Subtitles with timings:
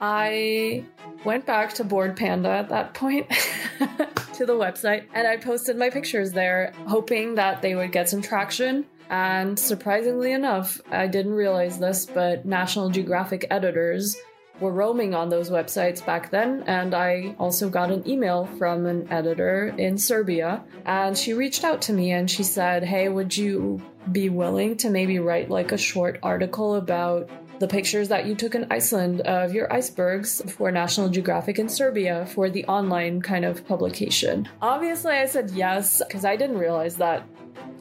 [0.00, 0.84] I
[1.24, 3.28] went back to Bored Panda at that point
[4.34, 8.20] to the website and I posted my pictures there, hoping that they would get some
[8.20, 8.84] traction.
[9.08, 14.16] And surprisingly enough, I didn't realize this, but National Geographic editors
[14.60, 19.06] were roaming on those websites back then, and I also got an email from an
[19.12, 23.82] editor in Serbia, and she reached out to me and she said, Hey, would you
[24.10, 27.28] be willing to maybe write like a short article about
[27.58, 32.26] the pictures that you took in Iceland of your icebergs for National Geographic in Serbia
[32.26, 34.48] for the online kind of publication?
[34.60, 37.24] Obviously, I said yes, because I didn't realize that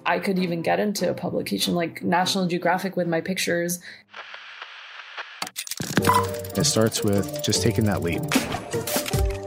[0.05, 3.79] I could even get into a publication like National Geographic with my pictures.
[6.57, 8.21] It starts with just taking that leap.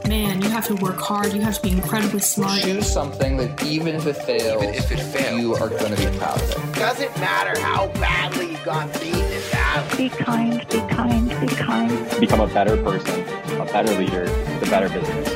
[0.06, 1.32] Man, you have to work hard.
[1.34, 2.62] You have to be incredibly smart.
[2.62, 5.38] Choose something that even if it fails, Even if it fails.
[5.40, 6.74] you are going to be proud of it.
[6.74, 9.27] Doesn't matter how badly you got beaten in battle.
[9.96, 12.20] Be kind, be kind, be kind.
[12.20, 13.20] become a better person,
[13.60, 14.24] a better leader,
[14.58, 15.28] the better business.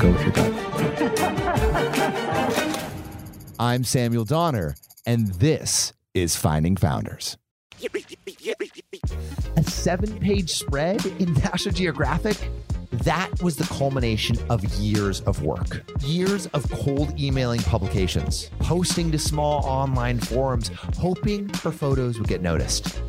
[0.00, 0.50] Go with your gut.
[3.58, 7.36] I'm Samuel Donner, and this is Finding Founders.
[9.56, 12.38] A seven page spread in National Geographic?
[12.92, 19.18] That was the culmination of years of work, years of cold emailing publications, posting to
[19.18, 23.02] small online forums, hoping her photos would get noticed.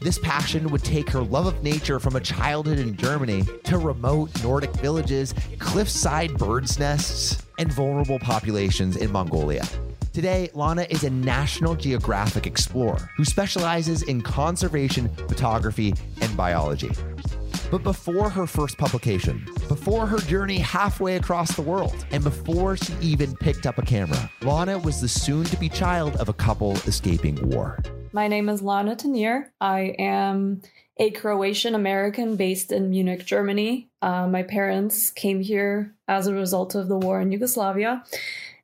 [0.00, 4.30] This passion would take her love of nature from a childhood in Germany to remote
[4.42, 9.64] Nordic villages, cliffside birds' nests, and vulnerable populations in Mongolia.
[10.12, 16.90] Today, Lana is a National Geographic explorer who specializes in conservation, photography, and biology.
[17.70, 22.92] But before her first publication, before her journey halfway across the world, and before she
[23.00, 26.72] even picked up a camera, Lana was the soon to be child of a couple
[26.86, 27.78] escaping war.
[28.14, 29.50] My name is Lana Tannir.
[29.60, 30.62] I am
[30.98, 33.88] a Croatian American based in Munich, Germany.
[34.00, 38.04] Uh, my parents came here as a result of the war in Yugoslavia.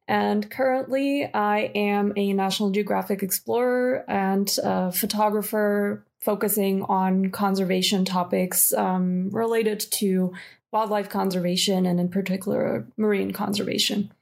[0.06, 4.48] And currently, I am a National Geographic explorer and
[4.94, 10.32] photographer focusing on conservation topics um, related to
[10.70, 14.12] wildlife conservation and, in particular, marine conservation.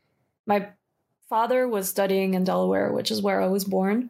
[0.47, 0.69] My
[1.28, 4.09] father was studying in Delaware, which is where I was born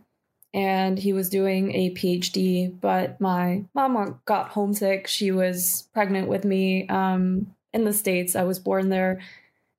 [0.55, 2.73] and he was doing a PhD.
[2.81, 5.07] But my mom got homesick.
[5.07, 8.35] She was pregnant with me um, in the States.
[8.35, 9.21] I was born there.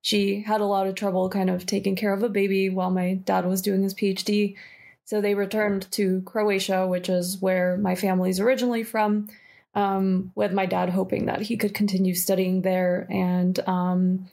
[0.02, 3.14] She had a lot of trouble kind of taking care of a baby while my
[3.14, 4.56] dad was doing his PhD.
[5.04, 9.28] So they returned to Croatia, which is where my family's originally from,
[9.74, 13.08] um, with my dad hoping that he could continue studying there.
[13.10, 14.28] And um,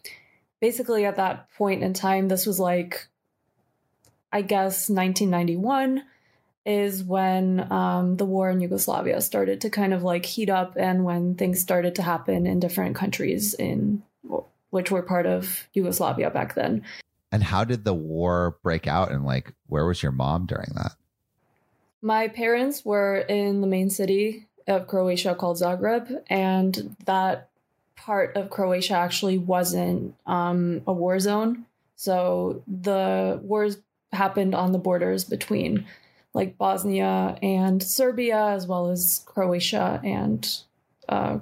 [0.61, 3.07] basically, at that point in time, this was like,
[4.31, 6.03] I guess, 1991
[6.67, 11.05] is when um, the war in Yugoslavia started to kind of like heat up and
[11.05, 14.03] when things started to happen in different countries in
[14.69, 16.83] which were part of Yugoslavia back then.
[17.31, 19.11] And how did the war break out?
[19.11, 20.91] And like, where was your mom during that?
[22.01, 27.49] My parents were in the main city of Croatia called Zagreb, and that
[27.95, 31.65] part of Croatia actually wasn't um, a war zone.
[31.95, 33.77] So the wars
[34.11, 35.85] happened on the borders between
[36.37, 40.47] like Bosnia and Serbia, as well as Croatia and
[41.09, 41.39] uh,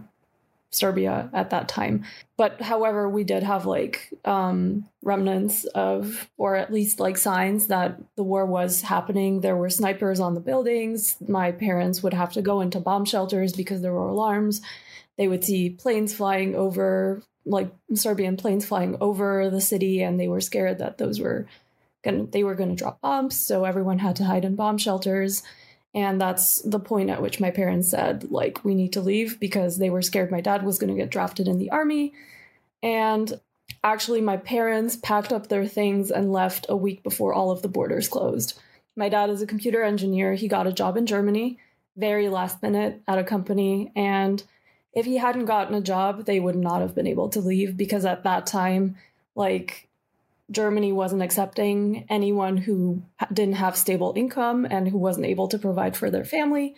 [0.71, 2.05] Serbia at that time.
[2.37, 7.99] But however, we did have like um, remnants of, or at least like signs that
[8.15, 9.41] the war was happening.
[9.41, 11.17] There were snipers on the buildings.
[11.27, 14.61] My parents would have to go into bomb shelters because there were alarms.
[15.17, 20.29] They would see planes flying over, like Serbian planes flying over the city, and they
[20.29, 21.47] were scared that those were
[22.05, 23.37] going they were going to drop bombs.
[23.37, 25.43] So everyone had to hide in bomb shelters.
[25.93, 29.77] And that's the point at which my parents said, like, we need to leave because
[29.77, 32.13] they were scared my dad was going to get drafted in the army.
[32.83, 33.39] And
[33.81, 37.69] actually, my parents packed up their things and left a week before all of the
[37.69, 38.59] borders closed.
[38.97, 40.33] My dad is a computer engineer.
[40.33, 41.59] He got a job in Germany,
[41.95, 43.91] very last minute at a company.
[43.95, 44.43] And
[44.93, 48.05] if he hadn't gotten a job, they would not have been able to leave because
[48.05, 48.97] at that time,
[49.35, 49.84] like,
[50.51, 53.03] Germany wasn't accepting anyone who
[53.33, 56.75] didn't have stable income and who wasn't able to provide for their family.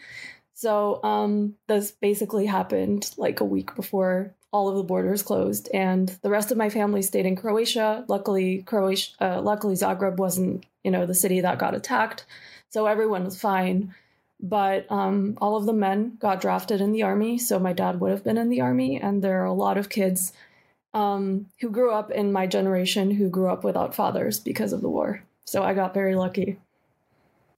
[0.54, 6.10] So um, this basically happened like a week before all of the borders closed, and
[6.22, 8.06] the rest of my family stayed in Croatia.
[8.08, 12.26] Luckily, Croatia, uh, luckily Zagreb wasn't you know the city that got attacked,
[12.70, 13.94] so everyone was fine.
[14.40, 18.12] But um, all of the men got drafted in the army, so my dad would
[18.12, 20.32] have been in the army, and there are a lot of kids
[20.98, 24.90] um, who grew up in my generation who grew up without fathers because of the
[24.90, 25.24] war.
[25.46, 26.58] So I got very lucky.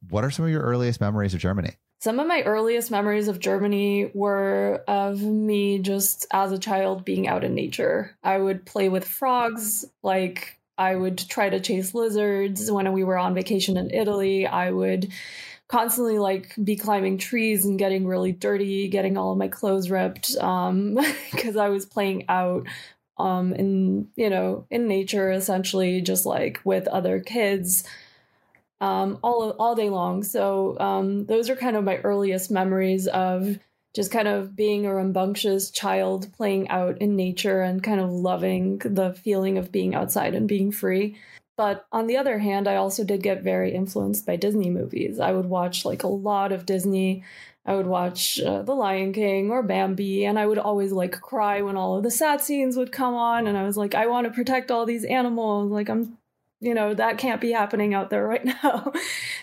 [0.10, 1.78] What are some of your earliest memories of Germany?
[2.02, 7.30] Some of my earliest memories of Germany were of me just as a child being
[7.30, 8.16] out in nature.
[8.24, 13.18] I would play with frogs, like I would try to chase lizards when we were
[13.18, 14.48] on vacation in Italy.
[14.48, 15.12] I would
[15.70, 20.36] constantly like be climbing trees and getting really dirty, getting all of my clothes ripped
[20.38, 20.98] um
[21.32, 22.68] because I was playing out
[23.20, 27.84] um in you know in nature essentially just like with other kids
[28.82, 30.24] um all all day long.
[30.24, 33.60] So um those are kind of my earliest memories of
[33.96, 38.78] just kind of being a rambunctious child playing out in nature and kind of loving
[38.80, 41.18] the feeling of being outside and being free.
[41.58, 45.20] But on the other hand, I also did get very influenced by Disney movies.
[45.20, 47.24] I would watch like a lot of Disney.
[47.70, 51.62] I would watch uh, The Lion King or Bambi, and I would always like cry
[51.62, 53.46] when all of the sad scenes would come on.
[53.46, 55.72] And I was like, I want to protect all these animals.
[55.72, 56.18] Like, I'm
[56.62, 58.92] you know that can't be happening out there right now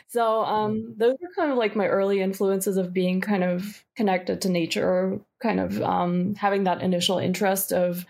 [0.07, 4.43] so um those are kind of like my early influences of being kind of connected
[4.43, 8.05] to nature or kind of um having that initial interest of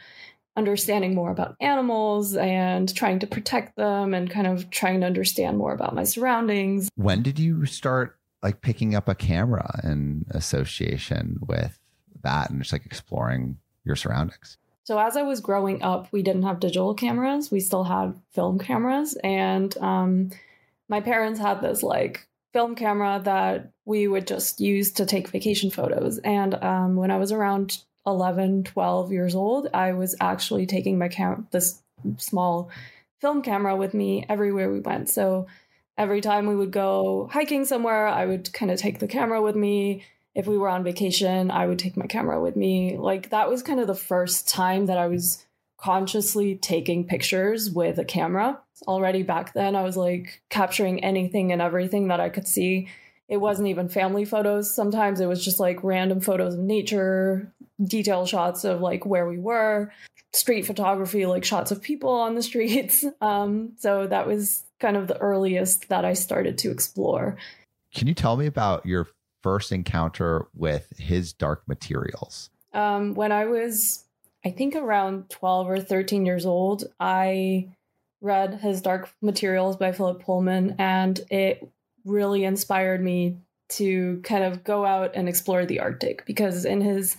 [0.57, 5.57] understanding more about animals and trying to protect them and kind of trying to understand
[5.57, 11.37] more about my surroundings When did you start like picking up a camera in association
[11.41, 11.81] with
[12.23, 14.57] that and just like exploring your surroundings?
[14.85, 17.51] So as I was growing up, we didn't have digital cameras.
[17.51, 20.31] We still had film cameras, and um,
[20.89, 25.71] my parents had this like film camera that we would just use to take vacation
[25.71, 26.19] photos.
[26.19, 31.09] And um, when I was around 11, 12 years old, I was actually taking my
[31.09, 31.83] cam- this
[32.19, 32.71] small
[33.21, 35.11] film camera with me everywhere we went.
[35.11, 35.49] So
[35.99, 39.57] every time we would go hiking somewhere, I would kind of take the camera with
[39.57, 40.05] me
[40.37, 42.99] if we were on vacation, I would take my camera with me.
[42.99, 45.43] Like that was kind of the first time that I was
[45.79, 48.61] consciously taking pictures with a camera.
[48.87, 52.89] Already back then, I was like capturing anything and everything that I could see.
[53.29, 54.73] It wasn't even family photos.
[54.73, 57.51] Sometimes it was just like random photos of nature,
[57.83, 59.91] detail shots of like where we were,
[60.35, 63.07] street photography, like shots of people on the streets.
[63.23, 67.37] Um, so that was kind of the earliest that I started to explore.
[67.95, 69.09] Can you tell me about your
[69.43, 72.51] first encounter with his dark materials?
[72.75, 74.05] Um, when I was,
[74.45, 77.69] I think, around 12 or 13 years old, I
[78.21, 81.67] read his Dark Materials by Philip Pullman, and it
[82.05, 83.39] really inspired me
[83.69, 87.17] to kind of go out and explore the Arctic because in his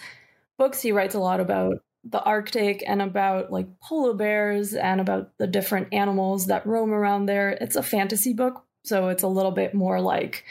[0.58, 5.38] books, he writes a lot about the Arctic and about like polar bears and about
[5.38, 7.50] the different animals that roam around there.
[7.50, 10.46] It's a fantasy book, so it's a little bit more like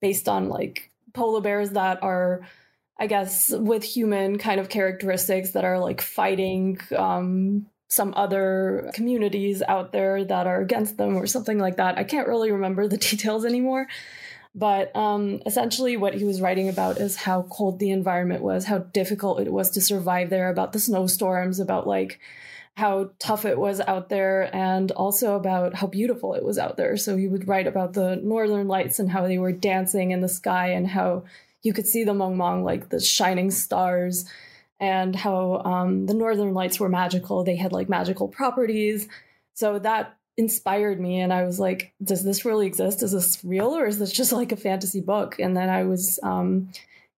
[0.00, 2.46] based on like polar bears that are
[2.98, 9.62] i guess with human kind of characteristics that are like fighting um, some other communities
[9.66, 12.96] out there that are against them or something like that i can't really remember the
[13.10, 13.86] details anymore
[14.56, 18.78] but um, essentially what he was writing about is how cold the environment was how
[18.78, 22.18] difficult it was to survive there about the snowstorms about like
[22.76, 26.96] how tough it was out there and also about how beautiful it was out there.
[26.98, 30.28] So he would write about the northern lights and how they were dancing in the
[30.28, 31.24] sky and how
[31.62, 34.26] you could see them among like the shining stars
[34.78, 37.44] and how um, the northern lights were magical.
[37.44, 39.08] They had like magical properties.
[39.54, 43.02] So that inspired me and I was like, does this really exist?
[43.02, 45.38] Is this real or is this just like a fantasy book?
[45.38, 46.70] And then I was um,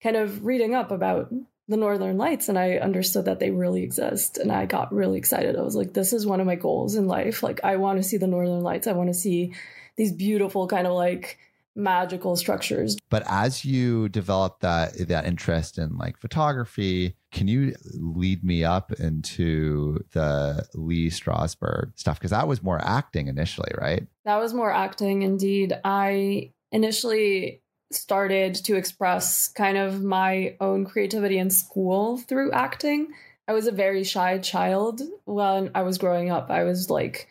[0.02, 1.32] kind of reading up about
[1.68, 5.54] the northern lights and i understood that they really exist and i got really excited
[5.54, 8.02] i was like this is one of my goals in life like i want to
[8.02, 9.52] see the northern lights i want to see
[9.96, 11.38] these beautiful kind of like
[11.78, 18.42] magical structures but as you develop that that interest in like photography can you lead
[18.42, 24.36] me up into the lee strasberg stuff because that was more acting initially right that
[24.36, 31.50] was more acting indeed i initially started to express kind of my own creativity in
[31.50, 33.08] school through acting.
[33.46, 36.50] I was a very shy child when I was growing up.
[36.50, 37.28] I was like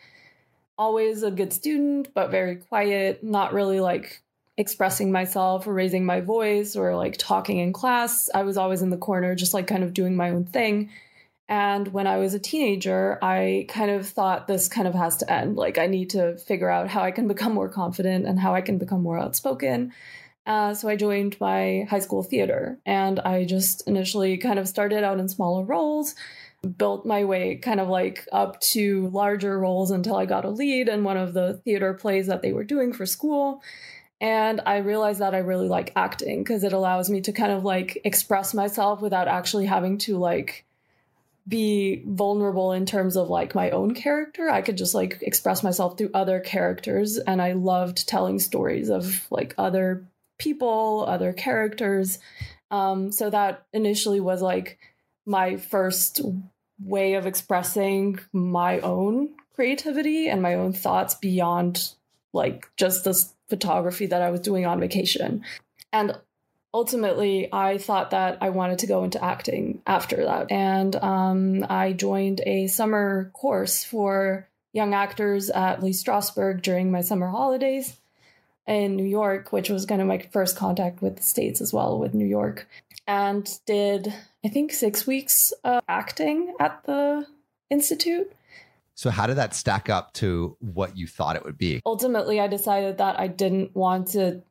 [0.76, 4.22] always a good student, but very quiet, not really like
[4.58, 8.28] expressing myself or raising my voice or like talking in class.
[8.34, 10.90] I was always in the corner, just like kind of doing my own thing.
[11.48, 15.32] And when I was a teenager, I kind of thought this kind of has to
[15.32, 15.56] end.
[15.56, 18.60] Like, I need to figure out how I can become more confident and how I
[18.60, 19.94] can become more outspoken.
[20.44, 25.04] Uh, so I joined my high school theater and I just initially kind of started
[25.04, 26.14] out in smaller roles,
[26.76, 30.88] built my way kind of like up to larger roles until I got a lead
[30.88, 33.62] in one of the theater plays that they were doing for school.
[34.20, 37.64] And I realized that I really like acting because it allows me to kind of
[37.64, 40.64] like express myself without actually having to like
[41.46, 44.50] be vulnerable in terms of like my own character.
[44.50, 47.16] I could just like express myself through other characters.
[47.16, 50.04] And I loved telling stories of like other
[50.38, 52.18] people, other characters.
[52.70, 54.78] Um, so that initially was like
[55.24, 56.20] my first
[56.80, 61.92] way of expressing my own creativity and my own thoughts beyond
[62.32, 65.44] like just this photography that I was doing on vacation.
[65.92, 66.18] And
[66.72, 70.50] ultimately, I thought that I wanted to go into acting after that.
[70.50, 77.00] And um, I joined a summer course for young actors at Lee Strasberg during my
[77.00, 77.96] summer holidays
[78.66, 81.98] in New York, which was kind of my first contact with the States as well,
[81.98, 82.68] with New York.
[83.06, 84.12] And did,
[84.44, 87.26] I think, six weeks of acting at the
[87.70, 88.30] Institute.
[88.98, 91.80] So, how did that stack up to what you thought it would be?
[91.86, 94.42] Ultimately, I decided that I didn't want to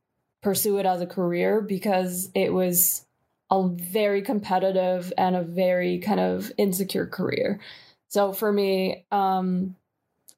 [0.42, 3.06] pursue it as a career because it was
[3.52, 7.60] a very competitive and a very kind of insecure career.
[8.08, 9.76] So, for me, um,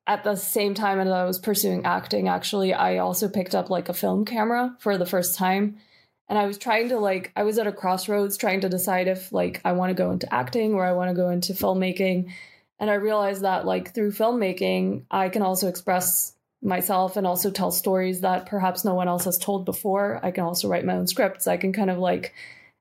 [0.08, 3.90] at the same time as I was pursuing acting, actually, I also picked up like
[3.90, 5.78] a film camera for the first time.
[6.28, 9.32] And I was trying to like, I was at a crossroads trying to decide if
[9.32, 12.32] like I want to go into acting or I want to go into filmmaking.
[12.80, 17.72] And I realized that like through filmmaking, I can also express myself and also tell
[17.72, 20.20] stories that perhaps no one else has told before.
[20.24, 21.48] I can also write my own scripts.
[21.48, 22.34] I can kind of like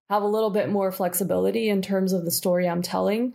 [0.09, 3.35] have a little bit more flexibility in terms of the story I'm telling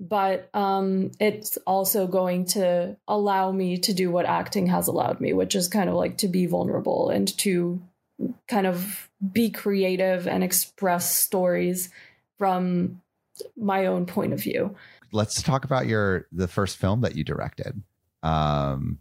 [0.00, 5.32] but um, it's also going to allow me to do what acting has allowed me,
[5.32, 7.82] which is kind of like to be vulnerable and to
[8.46, 11.90] kind of be creative and express stories
[12.38, 13.00] from
[13.56, 14.74] my own point of view.
[15.12, 17.82] Let's talk about your the first film that you directed,
[18.22, 18.98] um,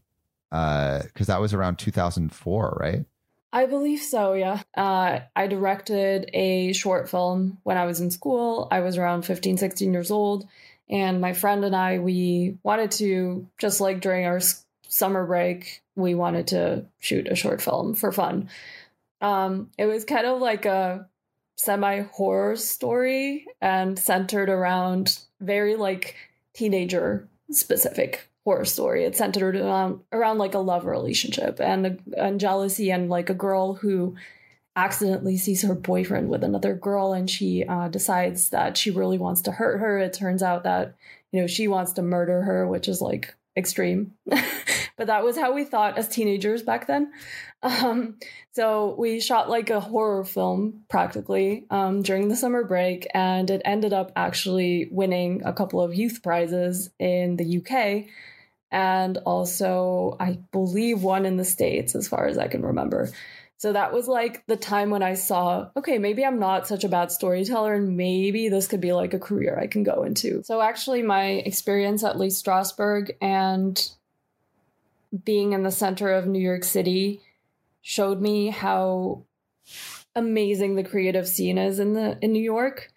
[0.52, 3.06] uh because uh, that was around 2004, right?
[3.52, 4.62] I believe so, yeah.
[4.76, 8.68] Uh, I directed a short film when I was in school.
[8.70, 10.48] I was around 15, 16 years old
[10.90, 14.40] and my friend and I, we wanted to, just like during our
[14.88, 18.50] summer break, we wanted to shoot a short film for fun.
[19.20, 21.08] Um, it was kind of like a
[21.58, 26.16] semi horror story and centered around very like
[26.54, 29.04] teenager specific horror story.
[29.04, 33.74] It's centered around, around like a love relationship and, and jealousy and like a girl
[33.74, 34.16] who
[34.76, 39.42] accidentally sees her boyfriend with another girl and she uh, decides that she really wants
[39.42, 39.98] to hurt her.
[39.98, 40.96] It turns out that,
[41.32, 44.14] you know, she wants to murder her, which is like extreme.
[44.26, 47.12] but that was how we thought as teenagers back then.
[47.64, 48.18] Um,
[48.52, 53.62] so we shot like a horror film practically um, during the summer break, and it
[53.66, 58.06] ended up actually winning a couple of youth prizes in the UK.
[58.70, 63.10] And also, I believe one in the States, as far as I can remember.
[63.60, 66.90] So that was like the time when I saw, okay, maybe I'm not such a
[66.90, 70.44] bad storyteller and maybe this could be like a career I can go into.
[70.44, 73.92] So actually, my experience at Lee Strasberg and
[75.24, 77.22] being in the center of New York City
[77.82, 79.24] showed me how
[80.16, 82.92] amazing the creative scene is in the in New York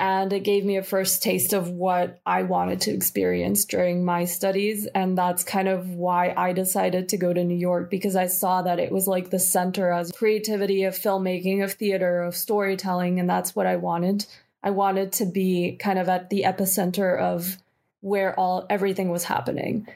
[0.00, 4.24] and it gave me a first taste of what I wanted to experience during my
[4.24, 4.86] studies.
[4.86, 8.62] And that's kind of why I decided to go to New York because I saw
[8.62, 13.20] that it was like the center of creativity, of filmmaking, of theater, of storytelling.
[13.20, 14.24] And that's what I wanted.
[14.62, 17.58] I wanted to be kind of at the epicenter of
[18.00, 19.86] where all everything was happening.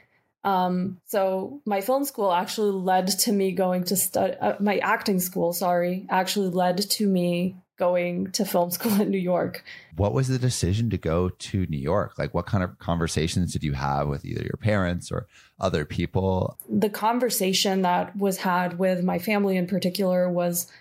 [0.43, 5.19] Um, so my film school actually led to me going to study, uh, my acting
[5.19, 9.63] school, sorry, actually led to me going to film school in New York.
[9.95, 12.17] What was the decision to go to New York?
[12.17, 15.27] Like, what kind of conversations did you have with either your parents or
[15.59, 16.57] other people?
[16.69, 20.71] The conversation that was had with my family in particular was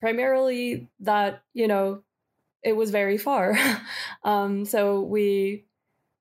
[0.00, 2.02] primarily that, you know,
[2.62, 3.56] it was very far.
[4.24, 5.64] um, so we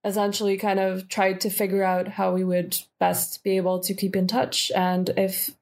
[0.03, 4.15] essentially kind of tried to figure out how we would best be able to keep
[4.15, 5.55] in touch and if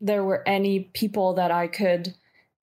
[0.00, 2.14] there were any people that I could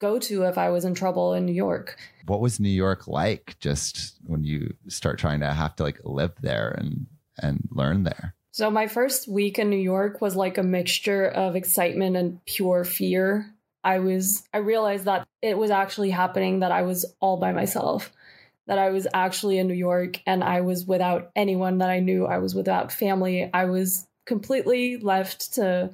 [0.04, 1.98] go to if I was in trouble in New York.
[2.26, 6.34] What was New York like just when you start trying to have to like live
[6.42, 7.08] there and
[7.42, 8.36] and learn there?
[8.52, 12.84] So my first week in New York was like a mixture of excitement and pure
[12.84, 13.50] fear.
[13.84, 18.12] I was I realized that it was actually happening that I was all by myself.
[18.68, 22.26] That I was actually in New York and I was without anyone that I knew.
[22.26, 23.50] I was without family.
[23.54, 25.92] I was completely left to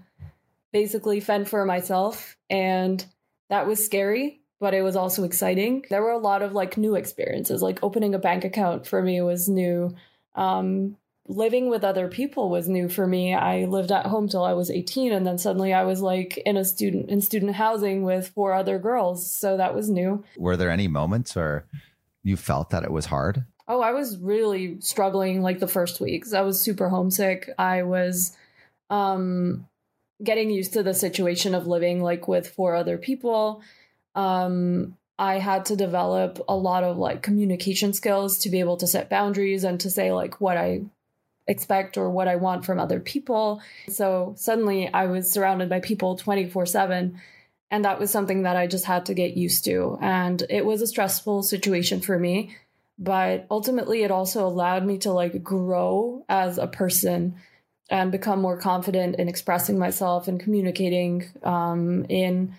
[0.71, 3.05] basically fend for myself and
[3.49, 5.85] that was scary, but it was also exciting.
[5.89, 9.21] There were a lot of like new experiences, like opening a bank account for me
[9.21, 9.95] was new.
[10.35, 10.97] Um,
[11.29, 13.33] living with other people was new for me.
[13.33, 16.57] I lived at home till I was 18 and then suddenly I was like in
[16.57, 19.31] a student in student housing with four other girls.
[19.31, 20.23] So that was new.
[20.37, 21.65] Were there any moments where
[22.23, 23.45] you felt that it was hard?
[23.67, 26.33] Oh, I was really struggling like the first weeks.
[26.33, 27.51] I was super homesick.
[27.57, 28.35] I was
[28.89, 29.67] um
[30.23, 33.61] getting used to the situation of living like with four other people.
[34.15, 38.87] um, I had to develop a lot of like communication skills to be able to
[38.87, 40.83] set boundaries and to say like what I
[41.45, 43.61] expect or what I want from other people.
[43.89, 47.19] So suddenly I was surrounded by people 24 7.
[47.69, 49.97] And that was something that I just had to get used to.
[50.01, 52.55] And it was a stressful situation for me.
[52.97, 57.35] But ultimately, it also allowed me to like grow as a person
[57.89, 62.55] and become more confident in expressing myself and communicating um, in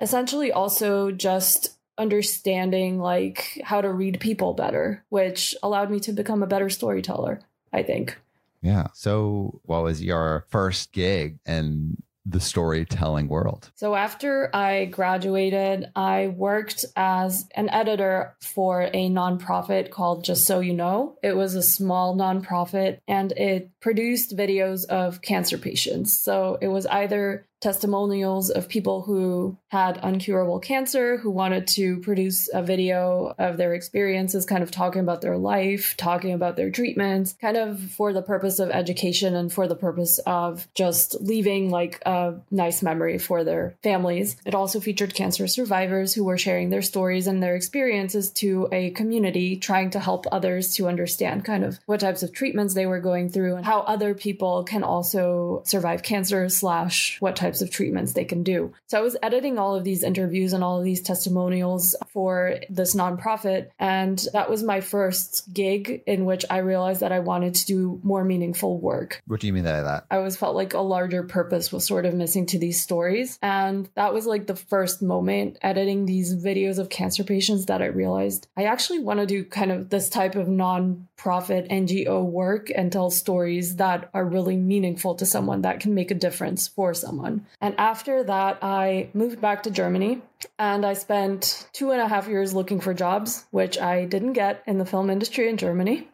[0.00, 6.42] essentially also just understanding like how to read people better which allowed me to become
[6.42, 7.40] a better storyteller
[7.72, 8.18] i think
[8.62, 8.88] Yeah.
[8.94, 13.70] So, what was your first gig in the storytelling world?
[13.74, 20.60] So after I graduated, I worked as an editor for a nonprofit called Just So
[20.60, 21.16] You Know.
[21.22, 26.16] It was a small nonprofit and it produced videos of cancer patients.
[26.16, 32.50] So it was either testimonials of people who had uncurable cancer who wanted to produce
[32.52, 37.34] a video of their experiences, kind of talking about their life, talking about their treatments,
[37.40, 42.02] kind of for the purpose of education and for the purpose of just leaving like
[42.04, 44.36] a nice memory for their families.
[44.44, 48.90] It also featured cancer survivors who were sharing their stories and their experiences to a
[48.90, 53.00] community, trying to help others to understand kind of what types of treatments they were
[53.00, 58.14] going through and how other people can also survive cancer slash what types of treatments
[58.14, 58.72] they can do.
[58.86, 62.94] So I was editing all of these interviews and all of these testimonials for this
[62.94, 63.68] nonprofit.
[63.78, 68.00] And that was my first gig in which I realized that I wanted to do
[68.02, 69.20] more meaningful work.
[69.26, 70.06] What do you mean by that?
[70.10, 73.38] I always felt like a larger purpose was sort of missing to these stories.
[73.42, 77.86] And that was like the first moment editing these videos of cancer patients that I
[77.86, 82.90] realized I actually want to do kind of this type of non-profit NGO work and
[82.90, 87.41] tell stories that are really meaningful to someone that can make a difference for someone.
[87.60, 90.22] And after that, I moved back to Germany
[90.58, 94.62] and I spent two and a half years looking for jobs, which I didn't get
[94.66, 96.08] in the film industry in Germany.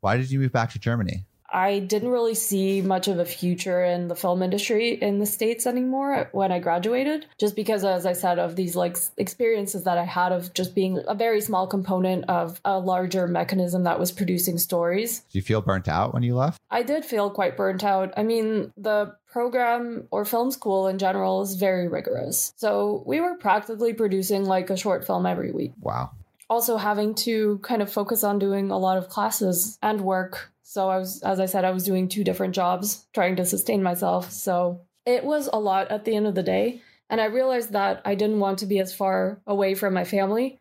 [0.00, 1.24] Why did you move back to Germany?
[1.50, 5.66] I didn't really see much of a future in the film industry in the States
[5.66, 10.04] anymore when I graduated, just because, as I said, of these like experiences that I
[10.04, 14.58] had of just being a very small component of a larger mechanism that was producing
[14.58, 15.20] stories.
[15.20, 16.60] Did you feel burnt out when you left?
[16.70, 18.12] I did feel quite burnt out.
[18.16, 22.52] I mean, the program or film school in general is very rigorous.
[22.56, 25.72] So we were practically producing like a short film every week.
[25.80, 26.10] Wow.
[26.50, 30.90] Also, having to kind of focus on doing a lot of classes and work so
[30.90, 34.30] I was, as I said, I was doing two different jobs trying to sustain myself.
[34.30, 36.82] So it was a lot at the end of the day.
[37.08, 40.60] And I realized that I didn't want to be as far away from my family,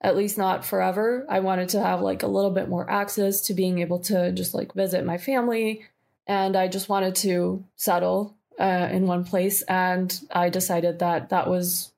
[0.00, 1.26] at least not forever.
[1.28, 4.54] I wanted to have like a little bit more access to being able to just
[4.54, 5.84] like visit my family.
[6.28, 9.62] And I just wanted to settle uh, in one place.
[9.62, 11.90] And I decided that that was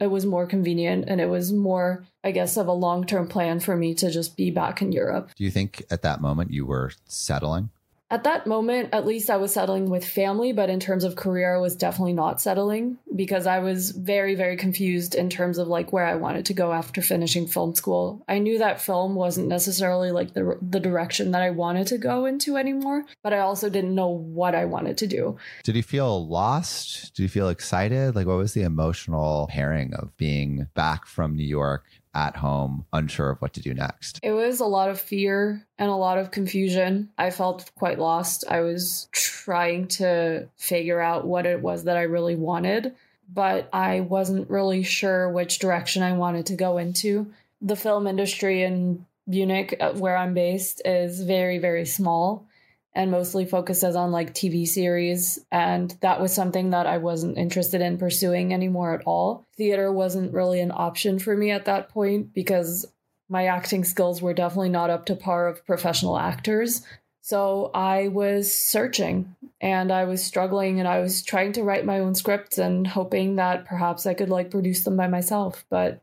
[0.00, 3.76] it was more convenient and it was more i guess of a long-term plan for
[3.76, 6.92] me to just be back in europe Do you think at that moment you were
[7.06, 7.70] settling?
[8.10, 11.56] At that moment at least i was settling with family but in terms of career
[11.56, 15.92] i was definitely not settling because i was very very confused in terms of like
[15.92, 20.10] where i wanted to go after finishing film school i knew that film wasn't necessarily
[20.10, 23.94] like the, the direction that i wanted to go into anymore but i also didn't
[23.94, 27.14] know what i wanted to do Did you feel lost?
[27.14, 28.14] Did you feel excited?
[28.14, 31.84] Like, what was the emotional pairing of being back from New York
[32.16, 34.18] at home, unsure of what to do next?
[34.22, 37.10] It was a lot of fear and a lot of confusion.
[37.18, 38.44] I felt quite lost.
[38.48, 42.94] I was trying to figure out what it was that I really wanted,
[43.32, 47.32] but I wasn't really sure which direction I wanted to go into.
[47.60, 52.46] The film industry in Munich, uh, where I'm based, is very, very small
[52.96, 55.38] and mostly focuses on like TV series.
[55.52, 59.46] And that was something that I wasn't interested in pursuing anymore at all.
[59.54, 62.86] Theater wasn't really an option for me at that point because
[63.28, 66.82] my acting skills were definitely not up to par of professional actors.
[67.20, 71.98] So I was searching and I was struggling and I was trying to write my
[71.98, 75.66] own scripts and hoping that perhaps I could like produce them by myself.
[75.68, 76.00] But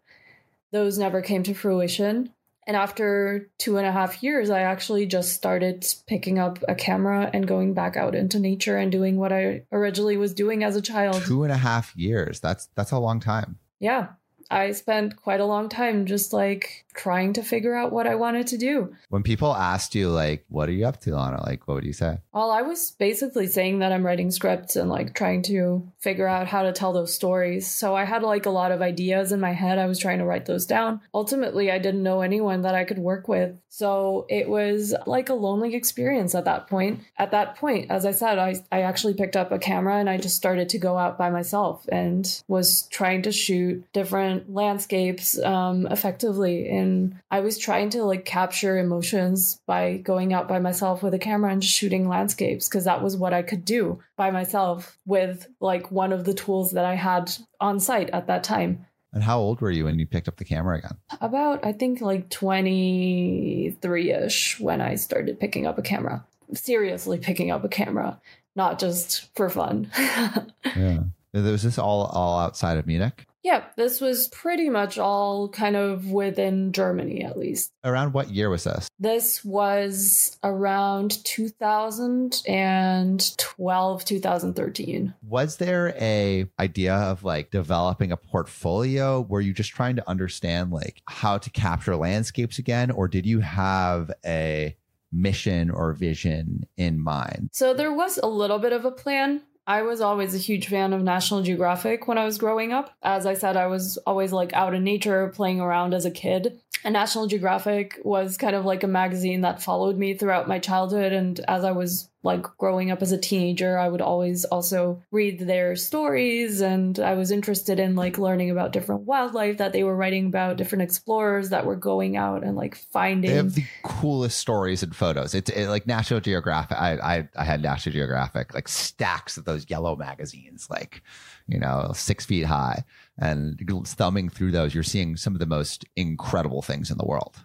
[0.71, 2.29] those never came to fruition.
[2.65, 7.29] And after two and a half years, I actually just started picking up a camera
[7.33, 10.81] and going back out into nature and doing what I originally was doing as a
[10.81, 11.21] child.
[11.23, 12.39] Two and a half years.
[12.39, 13.57] That's that's a long time.
[13.79, 14.09] Yeah.
[14.49, 18.47] I spent quite a long time just like trying to figure out what I wanted
[18.47, 18.95] to do.
[19.09, 21.43] When people asked you, like, what are you up to, Lana?
[21.43, 22.19] Like, what would you say?
[22.33, 26.47] Well, I was basically saying that I'm writing scripts and like trying to figure out
[26.47, 27.69] how to tell those stories.
[27.69, 29.79] So I had like a lot of ideas in my head.
[29.79, 31.01] I was trying to write those down.
[31.13, 33.57] Ultimately, I didn't know anyone that I could work with.
[33.69, 37.01] So it was like a lonely experience at that point.
[37.17, 40.17] At that point, as I said, I, I actually picked up a camera and I
[40.17, 45.39] just started to go out by myself and was trying to shoot different different landscapes
[45.39, 46.69] um, effectively.
[46.69, 51.19] And I was trying to like capture emotions by going out by myself with a
[51.19, 55.91] camera and shooting landscapes because that was what I could do by myself with like
[55.91, 58.85] one of the tools that I had on site at that time.
[59.11, 60.97] And how old were you when you picked up the camera again?
[61.21, 66.25] About, I think, like 23 ish when I started picking up a camera.
[66.53, 68.19] Seriously, picking up a camera,
[68.55, 69.91] not just for fun.
[70.75, 71.03] Yeah.
[71.33, 73.27] Was this all all outside of Munich?
[73.43, 77.73] Yeah, this was pretty much all kind of within Germany, at least.
[77.83, 78.87] Around what year was this?
[78.99, 85.13] This was around 2012, 2013.
[85.27, 89.19] Was there a idea of like developing a portfolio?
[89.19, 93.41] Were you just trying to understand like how to capture landscapes again, or did you
[93.41, 94.77] have a
[95.11, 97.49] mission or vision in mind?
[97.51, 99.41] So there was a little bit of a plan.
[99.65, 102.93] I was always a huge fan of National Geographic when I was growing up.
[103.01, 106.59] As I said, I was always like out in nature, playing around as a kid.
[106.83, 111.13] And National Geographic was kind of like a magazine that followed me throughout my childhood.
[111.13, 115.39] And as I was like growing up as a teenager, I would always also read
[115.39, 116.61] their stories.
[116.61, 120.55] And I was interested in like learning about different wildlife that they were writing about,
[120.55, 123.29] different explorers that were going out and like finding.
[123.29, 125.33] They have the coolest stories and photos.
[125.35, 126.77] It's it, like National Geographic.
[126.77, 131.03] I, I I had National Geographic like stacks of those yellow magazines, like
[131.47, 132.85] you know six feet high,
[133.17, 137.35] and thumbing through those, you're seeing some of the most incredible things in the world.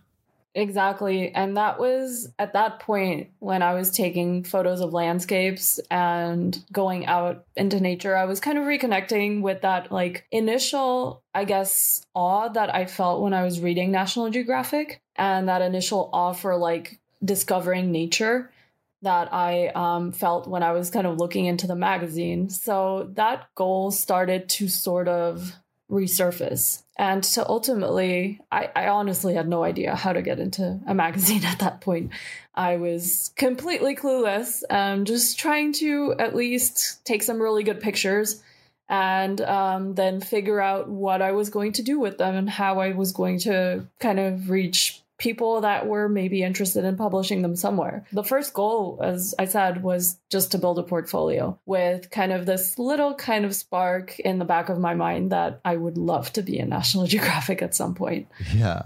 [0.59, 1.33] Exactly.
[1.33, 7.07] And that was at that point when I was taking photos of landscapes and going
[7.07, 12.49] out into nature, I was kind of reconnecting with that like initial, I guess, awe
[12.49, 16.99] that I felt when I was reading National Geographic and that initial awe for like
[17.25, 18.51] discovering nature
[19.03, 22.51] that I um, felt when I was kind of looking into the magazine.
[22.51, 25.53] So that goal started to sort of
[25.88, 26.83] resurface.
[26.99, 31.45] And so ultimately, I, I, honestly had no idea how to get into a magazine
[31.45, 32.11] at that point.
[32.55, 38.43] I was completely clueless, um, just trying to at least take some really good pictures
[38.89, 42.81] and um, then figure out what I was going to do with them and how
[42.81, 47.57] I was going to kind of reach people that were maybe interested in publishing them
[47.57, 48.05] somewhere.
[48.13, 52.47] The first goal, as I said, was just to build a portfolio with kind of
[52.47, 56.33] this little kind of spark in the back of my mind that I would love
[56.35, 58.29] to be in National Geographic at some point.
[58.55, 58.83] Yeah.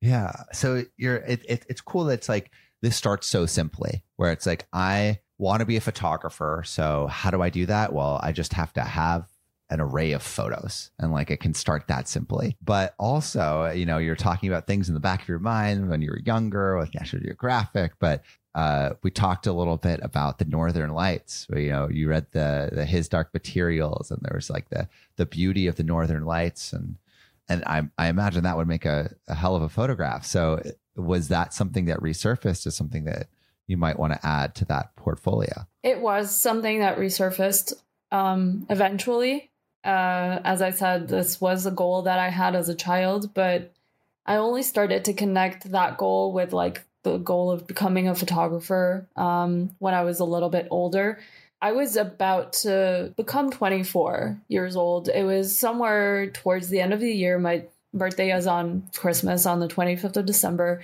[0.00, 0.32] Yeah.
[0.52, 4.46] So you're, it, it, it's cool that it's like this starts so simply, where it's
[4.46, 6.62] like, I want to be a photographer.
[6.66, 7.92] So how do I do that?
[7.92, 9.26] Well, I just have to have
[9.70, 12.56] an array of photos and like it can start that simply.
[12.62, 16.02] But also you know you're talking about things in the back of your mind when
[16.02, 18.22] you were younger with national geographic but
[18.54, 21.46] uh, we talked a little bit about the northern lights.
[21.50, 25.26] You know you read the the his dark materials and there was like the the
[25.26, 26.96] beauty of the northern lights and
[27.48, 30.24] and i i imagine that would make a, a hell of a photograph.
[30.24, 30.62] So
[30.96, 33.28] was that something that resurfaced as something that
[33.66, 35.66] you might want to add to that portfolio?
[35.82, 37.72] It was something that resurfaced
[38.12, 39.50] um, eventually
[39.84, 43.72] uh, as I said, this was a goal that I had as a child, but
[44.26, 49.06] I only started to connect that goal with like the goal of becoming a photographer
[49.16, 51.20] um, when I was a little bit older.
[51.60, 55.08] I was about to become 24 years old.
[55.08, 57.38] It was somewhere towards the end of the year.
[57.38, 60.82] My birthday is on Christmas on the 25th of December.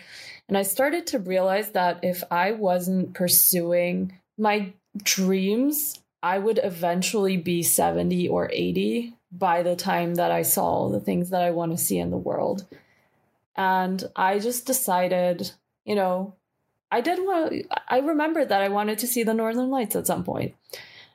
[0.48, 7.36] And I started to realize that if I wasn't pursuing my dreams I would eventually
[7.36, 11.72] be 70 or 80 by the time that I saw the things that I want
[11.72, 12.66] to see in the world.
[13.56, 15.50] And I just decided,
[15.84, 16.34] you know,
[16.92, 17.54] I did want
[17.88, 20.54] I remembered that I wanted to see the Northern Lights at some point.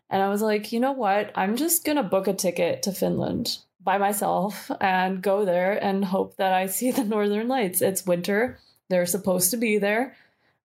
[0.09, 1.31] And I was like, you know what?
[1.35, 6.05] I'm just going to book a ticket to Finland by myself and go there and
[6.05, 7.81] hope that I see the Northern Lights.
[7.81, 8.59] It's winter.
[8.89, 10.15] They're supposed to be there.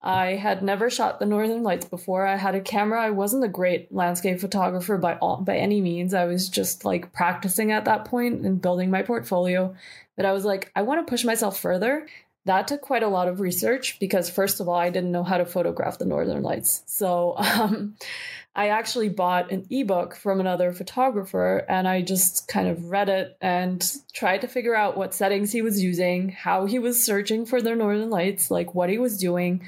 [0.03, 2.27] I had never shot the Northern Lights before.
[2.27, 3.03] I had a camera.
[3.03, 6.15] I wasn't a great landscape photographer by all, by any means.
[6.15, 9.75] I was just like practicing at that point and building my portfolio.
[10.17, 12.07] But I was like, I want to push myself further.
[12.47, 15.37] That took quite a lot of research because first of all, I didn't know how
[15.37, 16.83] to photograph the Northern Lights.
[16.87, 17.97] So um,
[18.57, 23.37] I actually bought an ebook from another photographer and I just kind of read it
[23.43, 27.61] and tried to figure out what settings he was using, how he was searching for
[27.61, 29.61] the Northern Lights, like what he was doing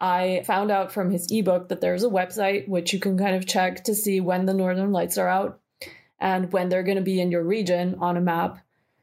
[0.00, 3.46] I found out from his ebook that there's a website which you can kind of
[3.46, 5.60] check to see when the northern lights are out
[6.20, 8.58] and when they're going to be in your region on a map.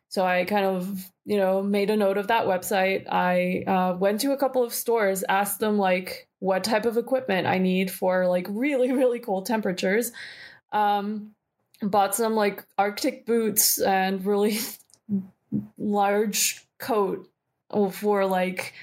[0.08, 3.06] So I kind of, you know, made a note of that website.
[3.12, 7.48] I uh, went to a couple of stores, asked them like what type of equipment
[7.48, 10.12] I need for like really, really cold temperatures.
[10.72, 11.32] Um,
[11.82, 14.60] bought some like Arctic boots and really
[15.78, 17.30] large coat
[17.92, 18.74] for like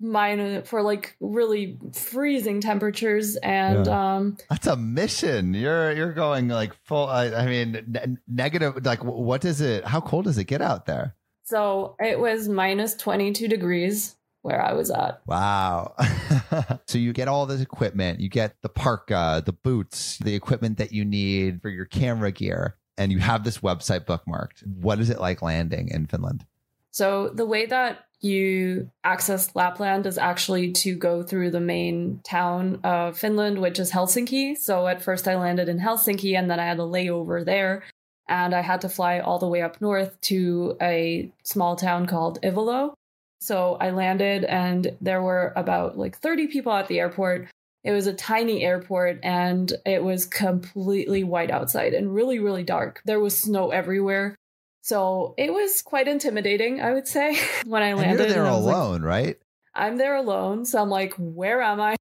[0.00, 4.16] minus for like really freezing temperatures and Yeah.
[4.16, 5.54] um That's a mission.
[5.54, 7.06] You're you're going like full.
[7.06, 8.84] I, I mean, ne- negative.
[8.84, 9.84] Like, what does it?
[9.84, 11.14] How cold does it get out there?
[11.44, 15.22] so it was minus 22 degrees where I was at.
[15.26, 15.94] Wow.
[16.86, 18.20] so you get all this equipment.
[18.20, 22.76] You get the parka, the boots, the equipment that you need for your camera gear,
[22.98, 24.66] and you have this website bookmarked.
[24.66, 26.44] What is it like landing in Finland?
[26.90, 32.80] So the way that you access Lapland is actually to go through the main town
[32.82, 34.56] of Finland, which is Helsinki.
[34.56, 37.84] So at first I landed in Helsinki and then I had a layover there.
[38.28, 42.40] And I had to fly all the way up north to a small town called
[42.42, 42.92] Ivalo.
[43.40, 47.48] So I landed and there were about like 30 people at the airport.
[47.84, 53.00] It was a tiny airport and it was completely white outside and really, really dark.
[53.04, 54.34] There was snow everywhere.
[54.82, 57.36] So it was quite intimidating, I would say,
[57.66, 58.18] when I And landed.
[58.20, 59.38] you're there and was like, alone, right?
[59.74, 60.64] I'm there alone.
[60.64, 61.96] So I'm like, where am I?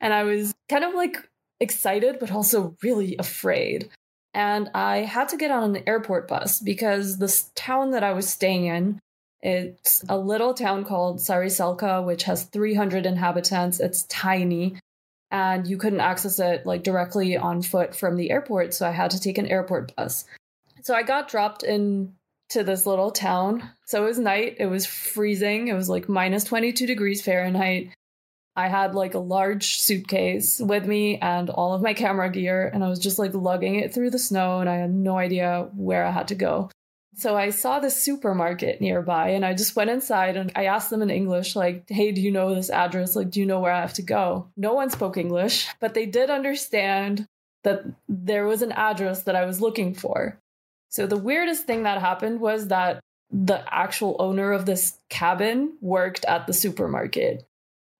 [0.00, 1.16] And I was kind of like
[1.60, 3.90] excited, but also really afraid.
[4.32, 8.28] And I had to get on an airport bus because this town that I was
[8.28, 9.00] staying in,
[9.42, 13.80] it's a little town called Saariselkä, which has 300 inhabitants.
[13.80, 14.76] It's tiny.
[15.30, 18.74] And you couldn't access it like directly on foot from the airport.
[18.74, 20.24] So I had to take an airport bus.
[20.82, 22.14] So I got dropped in
[22.50, 23.68] to this little town.
[23.86, 24.56] So it was night.
[24.58, 25.68] It was freezing.
[25.68, 27.90] It was like minus 22 degrees Fahrenheit.
[28.56, 32.84] I had like a large suitcase with me and all of my camera gear, and
[32.84, 36.04] I was just like lugging it through the snow, and I had no idea where
[36.04, 36.70] I had to go.
[37.14, 41.02] So I saw this supermarket nearby, and I just went inside and I asked them
[41.02, 43.14] in English, like, hey, do you know this address?
[43.14, 44.48] Like, do you know where I have to go?
[44.56, 47.26] No one spoke English, but they did understand
[47.62, 50.38] that there was an address that I was looking for.
[50.90, 53.00] So the weirdest thing that happened was that
[53.30, 57.46] the actual owner of this cabin worked at the supermarket.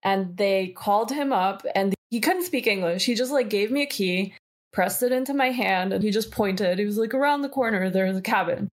[0.03, 3.05] And they called him up and he couldn't speak English.
[3.05, 4.35] He just like gave me a key,
[4.73, 6.79] pressed it into my hand, and he just pointed.
[6.79, 8.69] He was like, around the corner, there's a cabin.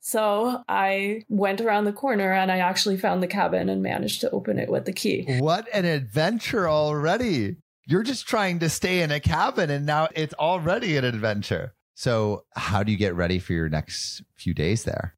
[0.00, 4.30] So I went around the corner and I actually found the cabin and managed to
[4.30, 5.24] open it with the key.
[5.38, 7.56] What an adventure already.
[7.86, 11.74] You're just trying to stay in a cabin and now it's already an adventure.
[11.98, 15.16] So, how do you get ready for your next few days there?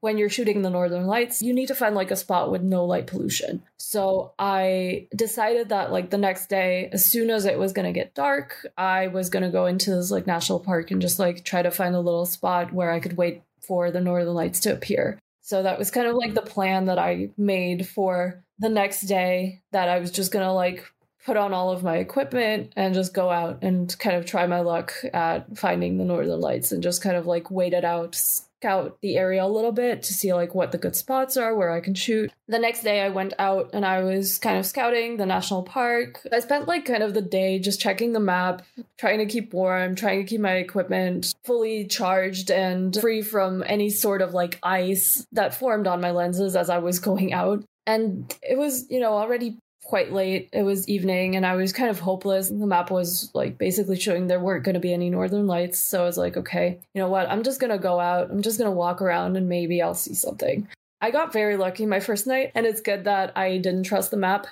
[0.00, 2.84] when you're shooting the northern lights you need to find like a spot with no
[2.84, 7.72] light pollution so i decided that like the next day as soon as it was
[7.72, 11.00] going to get dark i was going to go into this like national park and
[11.00, 14.34] just like try to find a little spot where i could wait for the northern
[14.34, 18.44] lights to appear so that was kind of like the plan that i made for
[18.58, 20.84] the next day that i was just going to like
[21.28, 24.60] put on all of my equipment and just go out and kind of try my
[24.60, 28.96] luck at finding the northern lights and just kind of like wait it out scout
[29.02, 31.80] the area a little bit to see like what the good spots are where I
[31.80, 32.32] can shoot.
[32.48, 36.26] The next day I went out and I was kind of scouting the national park.
[36.32, 38.62] I spent like kind of the day just checking the map,
[38.96, 43.90] trying to keep warm, trying to keep my equipment fully charged and free from any
[43.90, 47.62] sort of like ice that formed on my lenses as I was going out.
[47.86, 50.50] And it was, you know, already quite late.
[50.52, 52.50] It was evening and I was kind of hopeless.
[52.50, 55.78] The map was like basically showing there weren't going to be any northern lights.
[55.78, 57.26] So I was like, okay, you know what?
[57.30, 58.30] I'm just going to go out.
[58.30, 60.68] I'm just going to walk around and maybe I'll see something.
[61.00, 64.18] I got very lucky my first night and it's good that I didn't trust the
[64.18, 64.46] map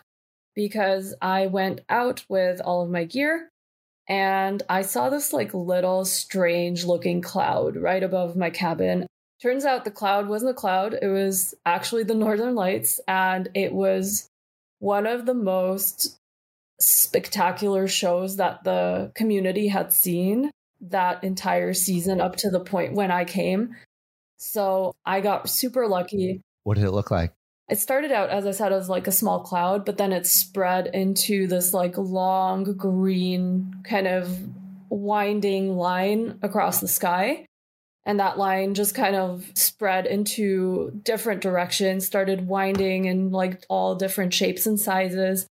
[0.54, 3.50] because I went out with all of my gear
[4.08, 9.06] and I saw this like little strange looking cloud right above my cabin.
[9.42, 13.74] Turns out the cloud wasn't a cloud, it was actually the northern lights and it
[13.74, 14.30] was
[14.78, 16.18] one of the most
[16.78, 23.10] spectacular shows that the community had seen that entire season up to the point when
[23.10, 23.74] I came.
[24.36, 26.42] So I got super lucky.
[26.64, 27.32] What did it look like?
[27.68, 30.88] It started out, as I said, as like a small cloud, but then it spread
[30.88, 34.38] into this like long green kind of
[34.88, 37.46] winding line across the sky.
[38.06, 43.96] And that line just kind of spread into different directions, started winding in like all
[43.96, 45.46] different shapes and sizes.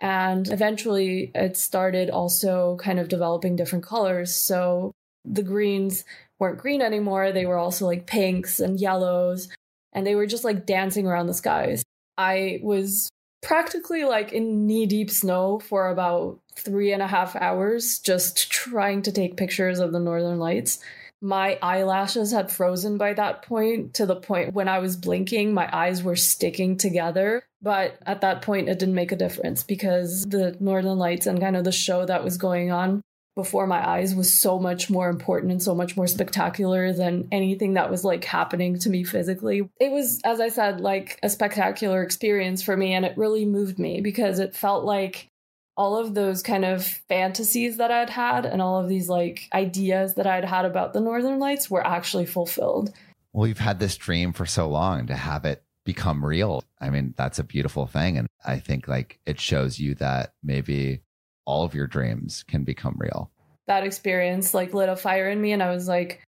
[0.00, 4.34] And eventually it started also kind of developing different colors.
[4.34, 4.92] So
[5.26, 6.04] the greens
[6.38, 7.32] weren't green anymore.
[7.32, 9.50] They were also like pinks and yellows.
[9.92, 11.82] And they were just like dancing around the skies.
[12.16, 13.10] I was
[13.42, 19.02] practically like in knee deep snow for about three and a half hours, just trying
[19.02, 20.78] to take pictures of the northern lights.
[21.22, 25.68] My eyelashes had frozen by that point to the point when I was blinking, my
[25.70, 27.44] eyes were sticking together.
[27.62, 31.56] But at that point, it didn't make a difference because the northern lights and kind
[31.56, 33.02] of the show that was going on
[33.36, 37.74] before my eyes was so much more important and so much more spectacular than anything
[37.74, 39.62] that was like happening to me physically.
[39.78, 43.78] It was, as I said, like a spectacular experience for me, and it really moved
[43.78, 45.29] me because it felt like
[45.76, 50.14] all of those kind of fantasies that I'd had and all of these like ideas
[50.14, 52.92] that I'd had about the Northern Lights were actually fulfilled.
[53.32, 56.62] Well, you've had this dream for so long to have it become real.
[56.80, 58.18] I mean, that's a beautiful thing.
[58.18, 61.02] And I think like it shows you that maybe
[61.44, 63.30] all of your dreams can become real.
[63.66, 65.52] That experience like lit a fire in me.
[65.52, 66.22] And I was like,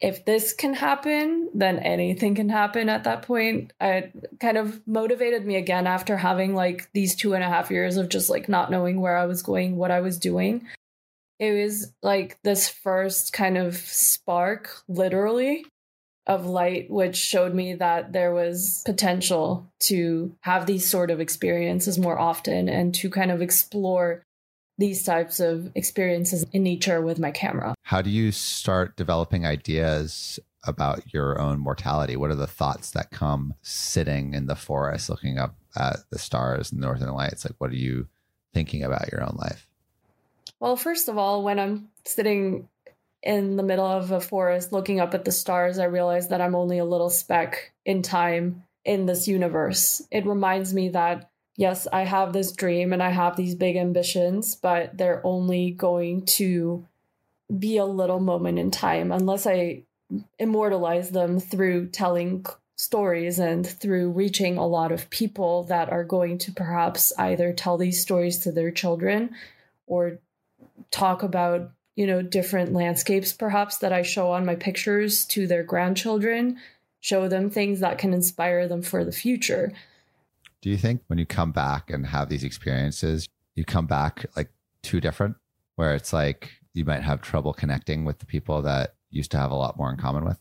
[0.00, 3.72] if this can happen, then anything can happen at that point.
[3.80, 7.96] It kind of motivated me again after having like these two and a half years
[7.96, 10.66] of just like not knowing where I was going, what I was doing.
[11.38, 15.64] It was like this first kind of spark, literally,
[16.26, 21.98] of light, which showed me that there was potential to have these sort of experiences
[21.98, 24.22] more often and to kind of explore
[24.80, 27.74] these types of experiences in nature with my camera.
[27.82, 32.16] How do you start developing ideas about your own mortality?
[32.16, 36.72] What are the thoughts that come sitting in the forest looking up at the stars
[36.72, 37.44] and northern lights?
[37.44, 38.08] Like, what are you
[38.54, 39.66] thinking about your own life?
[40.58, 42.68] Well, first of all, when I'm sitting
[43.22, 46.54] in the middle of a forest looking up at the stars, I realize that I'm
[46.54, 50.00] only a little speck in time in this universe.
[50.10, 54.56] It reminds me that yes, I have this dream and I have these big ambitions,
[54.56, 56.86] but they're only going to
[57.58, 59.82] be a little moment in time unless I
[60.38, 66.38] immortalize them through telling stories and through reaching a lot of people that are going
[66.38, 69.30] to perhaps either tell these stories to their children
[69.86, 70.18] or
[70.90, 75.62] talk about you know different landscapes perhaps that I show on my pictures to their
[75.62, 76.56] grandchildren
[77.00, 79.72] show them things that can inspire them for the future
[80.62, 84.50] do you think when you come back and have these experiences, you come back like
[84.82, 85.36] too different,
[85.76, 89.50] where it's like you might have trouble connecting with the people that used to have
[89.50, 90.38] a lot more in common with?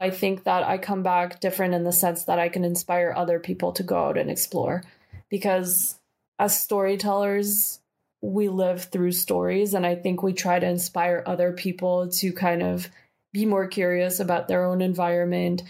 [0.00, 3.38] I think that I come back different in the sense that I can inspire other
[3.38, 4.82] people to go out and explore.
[5.28, 5.98] Because
[6.38, 7.80] as storytellers,
[8.22, 12.62] we live through stories, and I think we try to inspire other people to kind
[12.62, 12.88] of
[13.32, 15.62] be more curious about their own environment,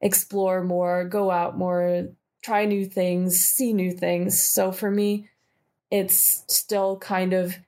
[0.00, 2.08] explore more, go out more,
[2.48, 4.42] try new things, see new things.
[4.42, 5.28] So for me,
[5.90, 7.58] it's still kind of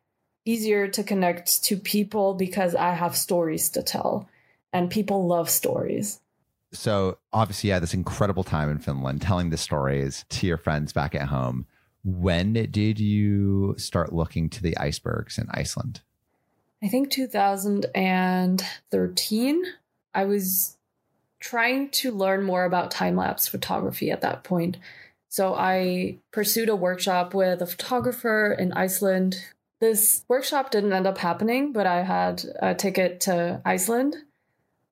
[0.47, 4.27] easier to connect to people because I have stories to tell
[4.73, 6.21] and people love stories.
[6.73, 10.95] So obviously, you had this incredible time in Finland telling the stories to your friends
[10.95, 11.67] back at home.
[12.03, 16.01] When did you start looking to the icebergs in Iceland?
[16.83, 19.65] I think 2013.
[20.13, 20.77] I was
[21.41, 24.77] trying to learn more about time lapse photography at that point.
[25.29, 29.43] So I pursued a workshop with a photographer in Iceland.
[29.81, 34.17] This workshop didn't end up happening, but I had a ticket to Iceland.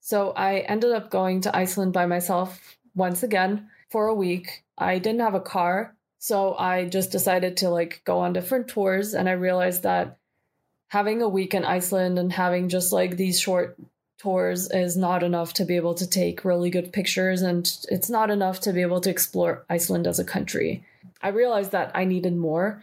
[0.01, 4.65] So I ended up going to Iceland by myself once again for a week.
[4.79, 9.13] I didn't have a car, so I just decided to like go on different tours
[9.13, 10.17] and I realized that
[10.89, 13.77] having a week in Iceland and having just like these short
[14.19, 18.31] tours is not enough to be able to take really good pictures and it's not
[18.31, 20.85] enough to be able to explore Iceland as a country.
[21.23, 22.83] I realized that I needed more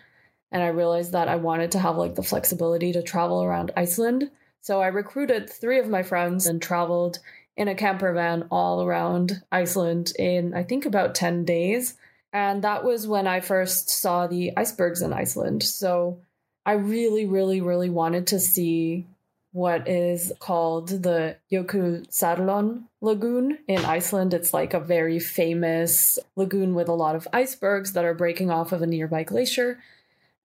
[0.51, 4.31] and I realized that I wanted to have like the flexibility to travel around Iceland.
[4.61, 7.19] So I recruited 3 of my friends and traveled
[7.57, 11.95] in a camper van all around Iceland in I think about 10 days.
[12.31, 15.63] And that was when I first saw the icebergs in Iceland.
[15.63, 16.19] So
[16.65, 19.05] I really, really, really wanted to see
[19.55, 24.33] what is called the Jökulsárlón Lagoon in Iceland.
[24.33, 28.73] It's like a very famous lagoon with a lot of icebergs that are breaking off
[28.73, 29.79] of a nearby glacier.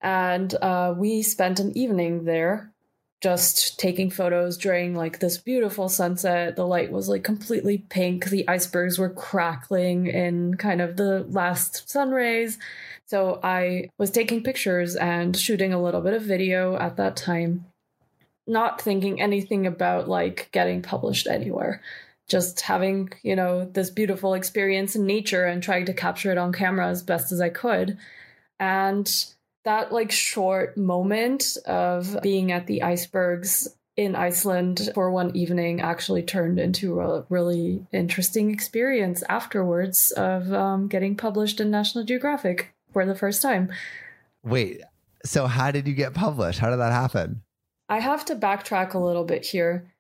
[0.01, 2.71] And uh, we spent an evening there
[3.21, 6.55] just taking photos during like this beautiful sunset.
[6.55, 8.27] The light was like completely pink.
[8.27, 12.61] The icebergs were crackling in kind of the last sun rays.
[13.07, 17.65] So I was taking pictures and shooting a little bit of video at that time
[18.51, 21.81] not thinking anything about like getting published anywhere
[22.29, 26.53] just having you know this beautiful experience in nature and trying to capture it on
[26.53, 27.97] camera as best as i could
[28.59, 29.27] and
[29.65, 36.23] that like short moment of being at the icebergs in Iceland for one evening actually
[36.23, 43.05] turned into a really interesting experience afterwards of um, getting published in National Geographic for
[43.05, 43.71] the first time.
[44.43, 44.81] Wait,
[45.25, 46.61] so how did you get published?
[46.61, 47.43] How did that happen?
[47.91, 49.93] I have to backtrack a little bit here.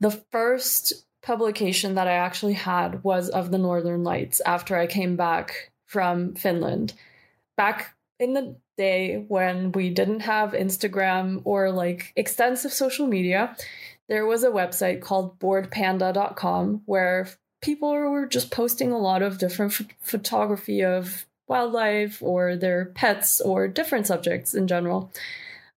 [0.00, 5.14] The first publication that I actually had was of the Northern Lights after I came
[5.14, 6.94] back from Finland.
[7.56, 13.56] Back in the day when we didn't have Instagram or like extensive social media,
[14.08, 17.28] there was a website called boredpanda.com where
[17.62, 23.40] people were just posting a lot of different ph- photography of wildlife or their pets
[23.40, 25.12] or different subjects in general.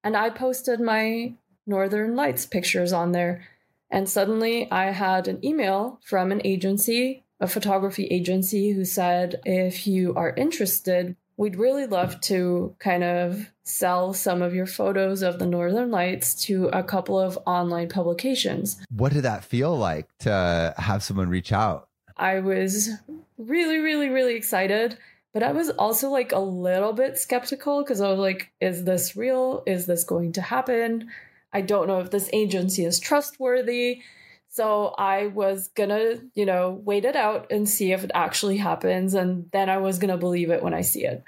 [0.03, 1.33] And I posted my
[1.65, 3.43] Northern Lights pictures on there.
[3.89, 9.85] And suddenly I had an email from an agency, a photography agency, who said, if
[9.85, 15.39] you are interested, we'd really love to kind of sell some of your photos of
[15.39, 18.79] the Northern Lights to a couple of online publications.
[18.95, 21.89] What did that feel like to have someone reach out?
[22.17, 22.89] I was
[23.37, 24.97] really, really, really excited.
[25.33, 29.15] But I was also like a little bit skeptical because I was like, is this
[29.15, 29.63] real?
[29.65, 31.09] Is this going to happen?
[31.53, 34.01] I don't know if this agency is trustworthy.
[34.49, 39.13] So I was gonna, you know, wait it out and see if it actually happens.
[39.13, 41.23] And then I was gonna believe it when I see it.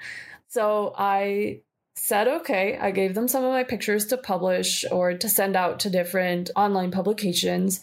[0.48, 1.60] So I
[1.96, 5.80] said, okay, I gave them some of my pictures to publish or to send out
[5.80, 7.80] to different online publications.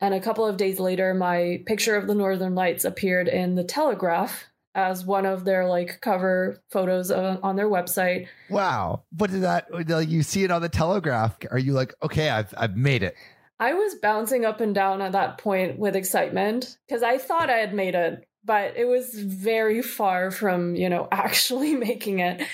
[0.00, 3.64] And a couple of days later, my picture of the Northern Lights appeared in the
[3.64, 8.26] Telegraph as one of their like cover photos on, on their website.
[8.50, 9.04] Wow.
[9.16, 9.68] What did that
[10.08, 11.36] you see it on the telegraph?
[11.50, 13.14] Are you like, okay, I've I've made it?
[13.60, 17.58] I was bouncing up and down at that point with excitement because I thought I
[17.58, 22.46] had made it, but it was very far from, you know, actually making it.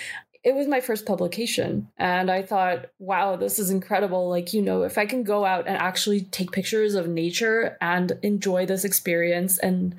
[0.43, 4.27] It was my first publication, and I thought, wow, this is incredible.
[4.27, 8.17] Like, you know, if I can go out and actually take pictures of nature and
[8.23, 9.95] enjoy this experience and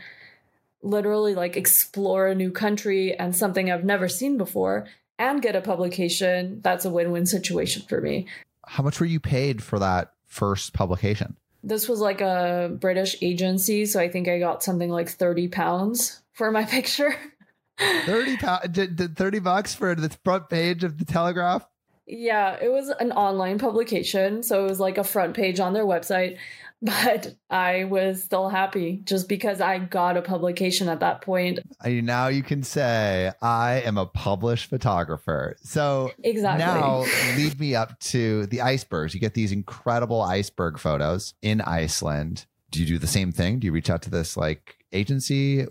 [0.83, 4.87] literally like explore a new country and something I've never seen before
[5.19, 8.27] and get a publication, that's a win win situation for me.
[8.67, 11.37] How much were you paid for that first publication?
[11.63, 16.23] This was like a British agency, so I think I got something like 30 pounds
[16.33, 17.15] for my picture.
[17.79, 21.67] 30 pounds, 30 bucks for the front page of the Telegraph?
[22.07, 25.87] Yeah, it was an online publication, so it was like a front page on their
[25.87, 26.39] website
[27.03, 31.61] but I was still happy just because I got a publication at that point.
[31.85, 35.57] Now you can say I am a published photographer.
[35.63, 37.05] So exactly now
[37.37, 39.15] lead me up to the icebergs.
[39.15, 42.47] You get these incredible iceberg photos in Iceland.
[42.73, 43.61] Do you do the same thing?
[43.61, 45.65] Do you reach out to this like agency?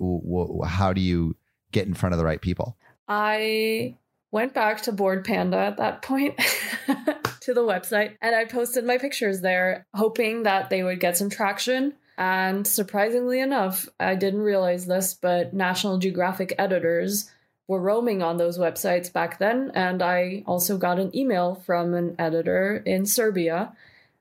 [0.66, 1.36] How do you
[1.74, 2.78] get in front of the right people?
[3.10, 3.98] I
[4.32, 6.40] went back to Bored Panda at that point.
[7.42, 11.30] to the website and I posted my pictures there, hoping that they would get some
[11.30, 11.94] traction.
[12.18, 17.32] And surprisingly enough, I didn't realize this, but National Geographic editors
[17.68, 19.72] were roaming on those websites back then.
[19.74, 23.74] And I also got an email from an editor in Serbia.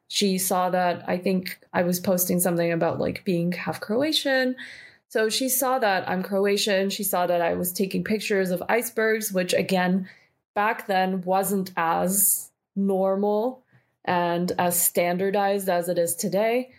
[0.08, 4.56] She saw that I think I was posting something about like being half Croatian.
[5.08, 6.90] So she saw that I'm Croatian.
[6.90, 10.08] She saw that I was taking pictures of icebergs, which again,
[10.54, 12.49] back then wasn't as
[12.86, 13.64] normal
[14.04, 16.70] and as standardized as it is today.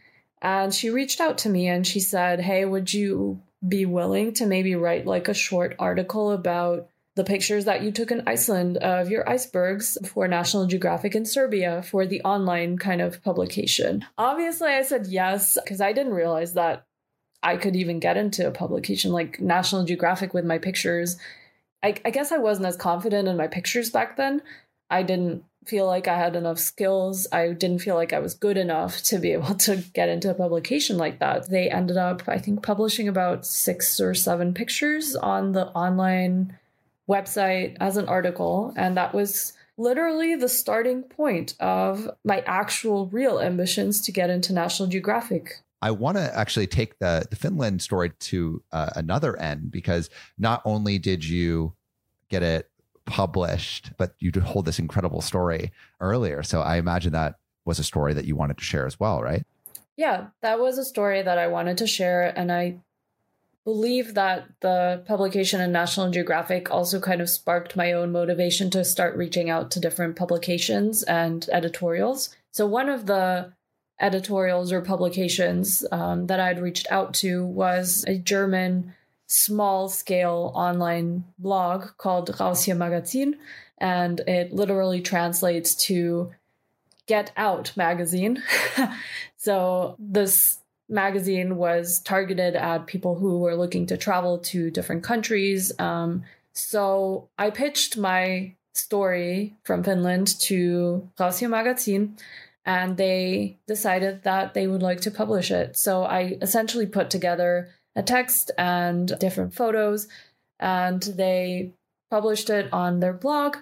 [0.41, 4.45] And she reached out to me and she said, Hey, would you be willing to
[4.45, 9.10] maybe write like a short article about the pictures that you took in Iceland of
[9.10, 14.06] your icebergs for National Geographic in Serbia for the online kind of publication?
[14.18, 16.86] Obviously, I said yes because I didn't realize that
[17.43, 21.18] I could even get into a publication like National Geographic with my pictures.
[21.84, 24.41] I, I guess I wasn't as confident in my pictures back then.
[24.89, 27.28] I didn't feel like I had enough skills.
[27.32, 30.34] I didn't feel like I was good enough to be able to get into a
[30.34, 31.49] publication like that.
[31.49, 36.57] They ended up, I think, publishing about six or seven pictures on the online
[37.09, 38.74] website as an article.
[38.76, 44.53] And that was literally the starting point of my actual real ambitions to get into
[44.53, 45.62] National Geographic.
[45.82, 50.62] I want to actually take the, the Finland story to uh, another end because not
[50.64, 51.74] only did you
[52.30, 52.70] get it
[53.06, 56.43] published, but you hold this incredible story earlier.
[56.43, 57.36] So I imagine that
[57.66, 59.43] was a story that you wanted to share as well, right?
[59.97, 62.34] Yeah, that was a story that I wanted to share.
[62.38, 62.80] And I
[63.64, 68.84] believe that the publication in National Geographic also kind of sparked my own motivation to
[68.84, 72.36] start reaching out to different publications and editorials.
[72.52, 73.54] So one of the
[73.99, 78.95] editorials or publications um, that I'd reached out to was a German
[79.32, 83.38] small scale online blog called Raus Magazin,
[83.78, 86.32] and it literally translates to
[87.08, 88.44] Get Out magazine.
[89.38, 90.60] so this
[90.90, 95.72] magazine was targeted at people who were looking to travel to different countries.
[95.80, 102.18] Um, so I pitched my story from Finland to Raus Magazin,
[102.66, 105.78] and they decided that they would like to publish it.
[105.78, 110.08] So I essentially put together a text and different photos,
[110.60, 111.74] and they
[112.10, 113.58] published it on their blog.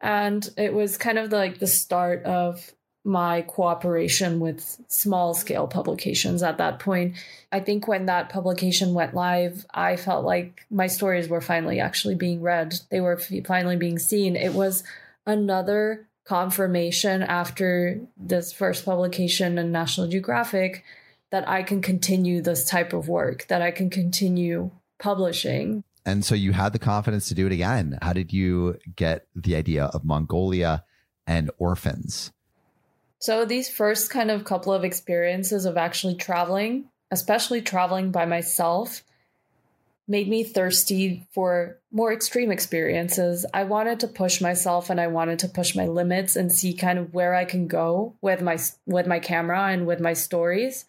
[0.00, 2.72] And it was kind of like the start of
[3.04, 7.16] my cooperation with small scale publications at that point.
[7.50, 12.14] I think when that publication went live, I felt like my stories were finally actually
[12.14, 12.74] being read.
[12.90, 14.36] They were finally being seen.
[14.36, 14.84] It was
[15.26, 20.84] another confirmation after this first publication in National Geographic
[21.32, 25.82] that I can continue this type of work, that I can continue publishing.
[26.04, 27.98] And so you had the confidence to do it again.
[28.02, 30.84] How did you get the idea of Mongolia
[31.26, 32.32] and orphans?
[33.18, 39.02] So these first kind of couple of experiences of actually traveling, especially traveling by myself,
[40.06, 43.46] made me thirsty for more extreme experiences.
[43.54, 46.98] I wanted to push myself and I wanted to push my limits and see kind
[46.98, 50.84] of where I can go with my with my camera and with my stories.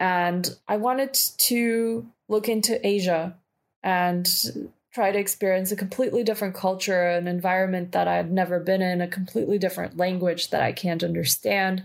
[0.00, 3.36] And I wanted to look into Asia
[3.82, 4.26] and
[4.92, 9.00] try to experience a completely different culture, an environment that I had never been in,
[9.00, 11.84] a completely different language that I can't understand.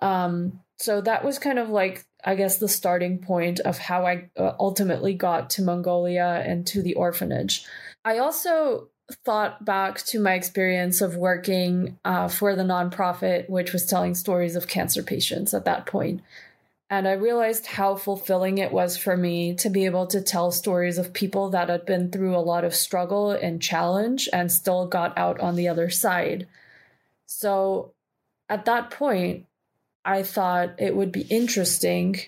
[0.00, 4.30] Um, so that was kind of like, I guess, the starting point of how I
[4.38, 7.66] uh, ultimately got to Mongolia and to the orphanage.
[8.04, 8.88] I also
[9.24, 14.56] thought back to my experience of working uh, for the nonprofit, which was telling stories
[14.56, 16.22] of cancer patients at that point.
[16.90, 20.98] And I realized how fulfilling it was for me to be able to tell stories
[20.98, 25.16] of people that had been through a lot of struggle and challenge and still got
[25.16, 26.48] out on the other side.
[27.26, 27.92] So
[28.48, 29.46] at that point,
[30.04, 32.18] I thought it would be interesting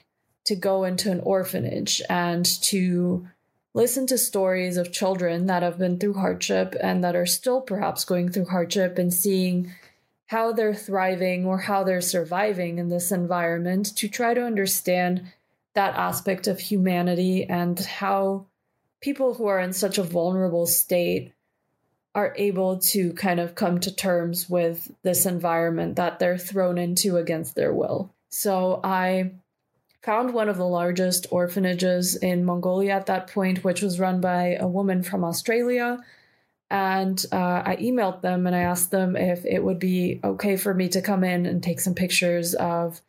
[0.44, 3.26] to go into an orphanage and to
[3.74, 8.04] listen to stories of children that have been through hardship and that are still perhaps
[8.04, 9.72] going through hardship and seeing
[10.26, 15.22] how they're thriving or how they're surviving in this environment to try to understand
[15.74, 18.46] that aspect of humanity and how
[19.00, 21.32] people who are in such a vulnerable state
[22.14, 27.16] are able to kind of come to terms with this environment that they're thrown into
[27.16, 28.12] against their will.
[28.28, 29.32] So I
[30.02, 34.56] found one of the largest orphanages in Mongolia at that point, which was run by
[34.60, 36.02] a woman from Australia
[36.72, 40.72] and uh, I emailed them and I asked them if it would be okay for
[40.72, 43.02] me to come in and take some pictures of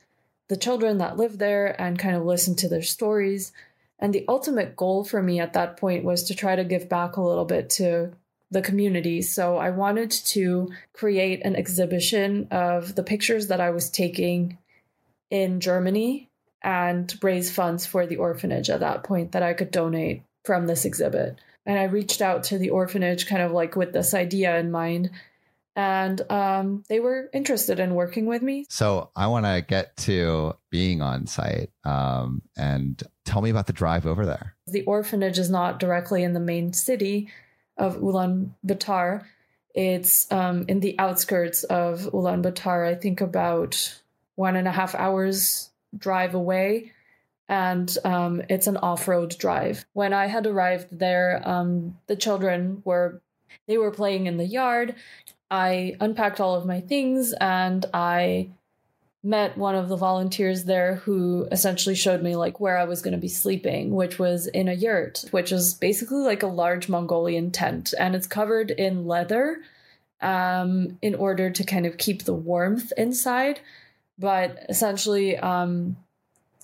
[0.50, 3.54] the children that live there and kind of listen to their stories.
[4.00, 7.16] And the ultimate goal for me at that point was to try to give back
[7.16, 8.12] a little bit to
[8.52, 9.22] the community.
[9.22, 14.58] So I wanted to create an exhibition of the pictures that I was taking
[15.32, 16.28] in Germany
[16.62, 20.84] and raise funds for the orphanage at that point that I could donate from this
[20.84, 24.72] exhibit and I reached out to the orphanage kind of like with this idea in
[24.72, 25.12] mind.
[25.76, 28.66] And um, they were interested in working with me.
[28.70, 33.74] So I want to get to being on site um, and tell me about the
[33.74, 34.56] drive over there.
[34.68, 37.30] The orphanage is not directly in the main city
[37.78, 39.24] of Ulaanbaatar.
[39.74, 44.00] It's um, in the outskirts of Ulaanbaatar, I think about
[44.36, 46.92] one and a half hours drive away
[47.50, 49.86] and um, it's an off-road drive.
[49.94, 53.22] When I had arrived there, um, the children were
[53.68, 54.96] they were playing in the yard.
[55.50, 58.50] I unpacked all of my things and I
[59.24, 63.14] met one of the volunteers there who essentially showed me like where I was going
[63.14, 67.52] to be sleeping, which was in a yurt, which is basically like a large Mongolian
[67.52, 69.60] tent and it's covered in leather
[70.22, 73.62] um, in order to kind of keep the warmth inside.
[74.20, 75.96] But essentially, um,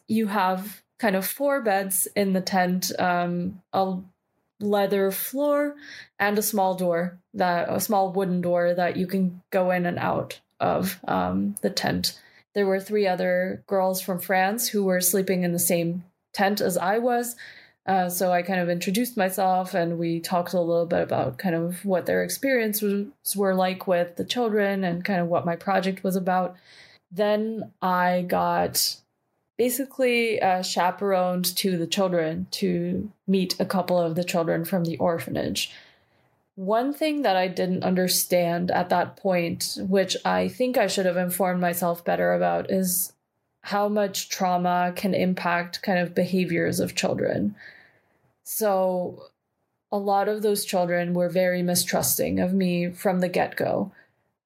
[0.09, 3.95] you have kind of four beds in the tent, um, a
[4.59, 5.75] leather floor,
[6.19, 9.97] and a small door that a small wooden door that you can go in and
[9.97, 12.19] out of um, the tent.
[12.53, 16.03] There were three other girls from France who were sleeping in the same
[16.33, 17.35] tent as I was.
[17.85, 21.55] Uh, so I kind of introduced myself and we talked a little bit about kind
[21.55, 26.03] of what their experiences were like with the children and kind of what my project
[26.03, 26.55] was about.
[27.11, 28.97] Then I got
[29.59, 34.97] basically uh, chaperoned to the children to meet a couple of the children from the
[34.99, 35.69] orphanage.
[36.55, 41.17] One thing that I didn't understand at that point, which I think I should have
[41.17, 43.11] informed myself better about, is
[43.63, 47.53] how much trauma can impact kind of behaviors of children.
[48.43, 49.25] So,
[49.91, 53.91] a lot of those children were very mistrusting of me from the get go.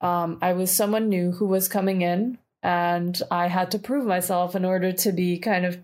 [0.01, 4.55] Um, I was someone new who was coming in and I had to prove myself
[4.55, 5.77] in order to be kind of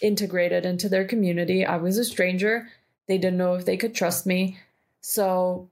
[0.00, 1.66] integrated into their community.
[1.66, 2.68] I was a stranger.
[3.08, 4.58] They didn't know if they could trust me.
[5.00, 5.68] So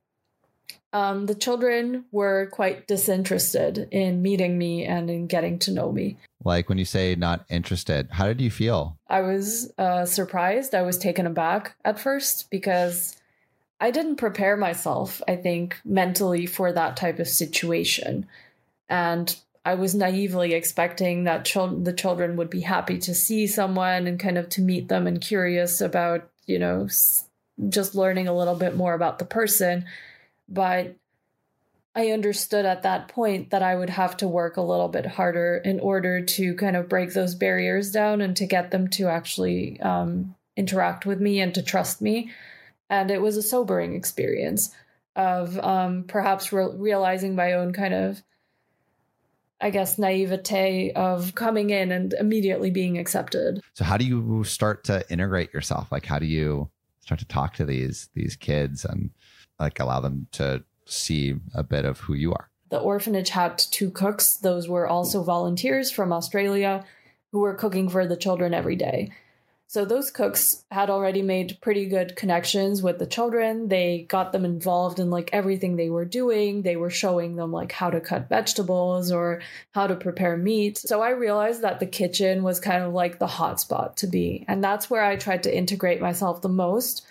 [0.92, 6.16] um, the children were quite disinterested in meeting me and in getting to know me.
[6.44, 8.98] Like when you say not interested, how did you feel?
[9.08, 10.74] I was uh, surprised.
[10.74, 13.16] I was taken aback at first because
[13.80, 18.26] I didn't prepare myself, I think, mentally for that type of situation.
[18.88, 24.06] And I was naively expecting that chil- the children would be happy to see someone
[24.06, 27.28] and kind of to meet them and curious about, you know, s-
[27.68, 29.84] just learning a little bit more about the person.
[30.48, 30.96] But
[31.94, 35.56] I understood at that point that I would have to work a little bit harder
[35.56, 39.80] in order to kind of break those barriers down and to get them to actually
[39.80, 42.30] um, interact with me and to trust me.
[42.88, 44.74] And it was a sobering experience
[45.16, 48.22] of um, perhaps re- realizing my own kind of,
[49.60, 53.60] I guess, naivete of coming in and immediately being accepted.
[53.74, 55.92] So how do you start to integrate yourself?
[55.92, 59.10] Like how do you start to talk to these these kids and
[59.58, 62.48] like allow them to see a bit of who you are?
[62.70, 64.36] The orphanage had two cooks.
[64.36, 66.84] Those were also volunteers from Australia
[67.32, 69.10] who were cooking for the children every day.
[69.70, 73.68] So those cooks had already made pretty good connections with the children.
[73.68, 76.62] They got them involved in like everything they were doing.
[76.62, 79.42] They were showing them like how to cut vegetables or
[79.72, 80.76] how to prepare meat.
[80.78, 84.44] So I realized that the kitchen was kind of like the hotspot to be.
[84.48, 87.06] And that's where I tried to integrate myself the most.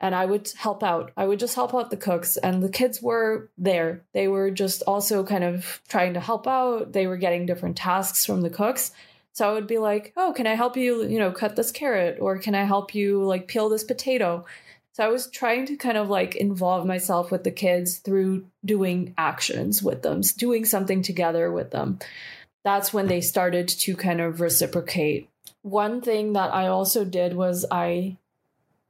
[0.00, 1.12] And I would help out.
[1.14, 2.38] I would just help out the cooks.
[2.38, 4.00] And the kids were there.
[4.14, 6.94] They were just also kind of trying to help out.
[6.94, 8.92] They were getting different tasks from the cooks.
[9.38, 12.18] So I would be like, "Oh, can I help you, you know, cut this carrot
[12.20, 14.44] or can I help you like peel this potato?"
[14.94, 19.14] So I was trying to kind of like involve myself with the kids through doing
[19.16, 22.00] actions with them, doing something together with them.
[22.64, 25.28] That's when they started to kind of reciprocate.
[25.62, 28.16] One thing that I also did was I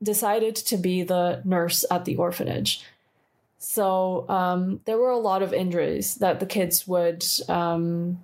[0.03, 2.82] decided to be the nurse at the orphanage.
[3.59, 8.22] So um, there were a lot of injuries that the kids would um,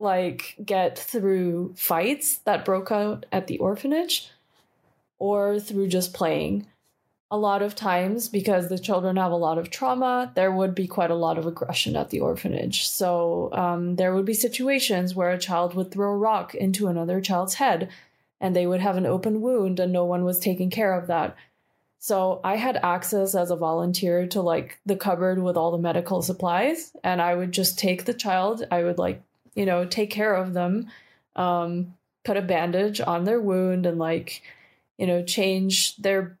[0.00, 4.30] like get through fights that broke out at the orphanage
[5.18, 6.66] or through just playing.
[7.30, 10.88] A lot of times, because the children have a lot of trauma, there would be
[10.88, 12.88] quite a lot of aggression at the orphanage.
[12.88, 17.20] So um, there would be situations where a child would throw a rock into another
[17.20, 17.88] child's head
[18.40, 21.36] and they would have an open wound and no one was taking care of that.
[22.00, 26.22] So I had access as a volunteer to like the cupboard with all the medical
[26.22, 29.22] supplies and I would just take the child, I would like,
[29.54, 30.88] you know, take care of them,
[31.36, 31.94] um,
[32.24, 34.42] put a bandage on their wound and like,
[34.98, 36.38] you know, change their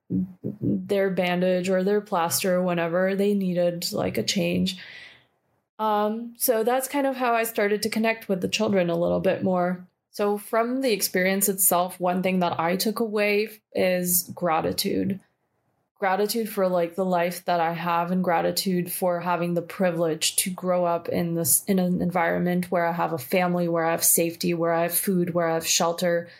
[0.60, 4.76] their bandage or their plaster whenever they needed like a change.
[5.78, 9.20] Um, so that's kind of how I started to connect with the children a little
[9.20, 9.86] bit more.
[10.10, 15.20] So, from the experience itself, one thing that I took away is gratitude.
[16.00, 20.50] Gratitude for like the life that I have and gratitude for having the privilege to
[20.50, 24.02] grow up in this in an environment where I have a family, where I have
[24.02, 26.30] safety, where I have food, where I have shelter,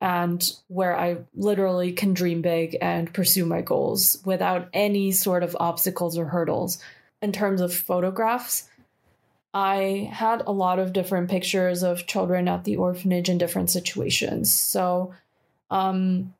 [0.00, 5.56] and where I literally can dream big and pursue my goals without any sort of
[5.60, 6.82] obstacles or hurdles.
[7.22, 8.68] In terms of photographs,
[9.54, 14.52] I had a lot of different pictures of children at the orphanage in different situations.
[14.52, 15.14] So,
[15.70, 16.34] um,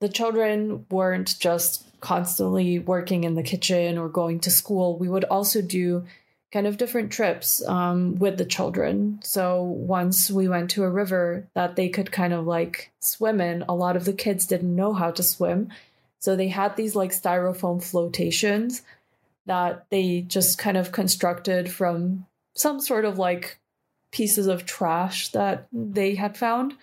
[0.00, 4.98] the children weren't just constantly working in the kitchen or going to school.
[4.98, 6.06] We would also do
[6.52, 9.20] kind of different trips um, with the children.
[9.22, 13.62] So, once we went to a river that they could kind of like swim in,
[13.68, 15.68] a lot of the kids didn't know how to swim.
[16.18, 18.82] So, they had these like styrofoam flotations
[19.46, 23.58] that they just kind of constructed from some sort of like
[24.10, 26.74] pieces of trash that they had found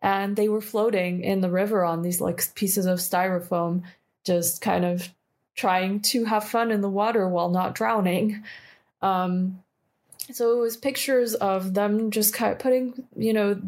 [0.00, 3.82] and they were floating in the river on these like pieces of styrofoam
[4.24, 5.08] just kind of
[5.54, 8.42] trying to have fun in the water while not drowning
[9.02, 9.62] um
[10.30, 13.60] so it was pictures of them just kind of putting you know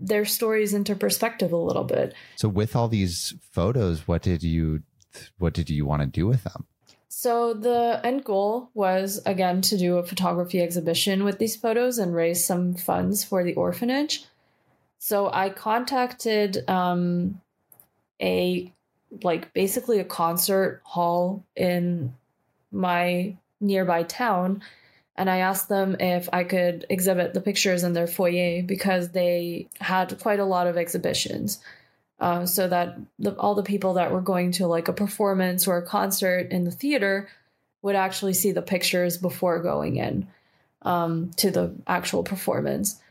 [0.00, 4.82] their stories into perspective a little bit So with all these photos, what did you
[5.38, 6.66] what did you want to do with them?
[7.08, 12.14] So the end goal was again to do a photography exhibition with these photos and
[12.14, 14.24] raise some funds for the orphanage.
[15.04, 17.42] So I contacted um,
[18.22, 18.72] a
[19.22, 22.14] like basically a concert hall in
[22.72, 24.62] my nearby town
[25.14, 29.68] and I asked them if I could exhibit the pictures in their foyer because they
[29.78, 31.58] had quite a lot of exhibitions
[32.18, 35.76] uh, so that the, all the people that were going to like a performance or
[35.76, 37.28] a concert in the theater
[37.82, 40.28] would actually see the pictures before going in
[40.80, 43.02] um, to the actual performance.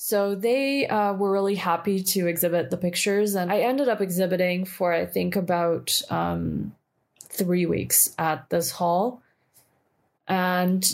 [0.00, 4.64] So they uh, were really happy to exhibit the pictures, and I ended up exhibiting
[4.64, 6.72] for I think about um,
[7.24, 9.20] three weeks at this hall,
[10.28, 10.84] and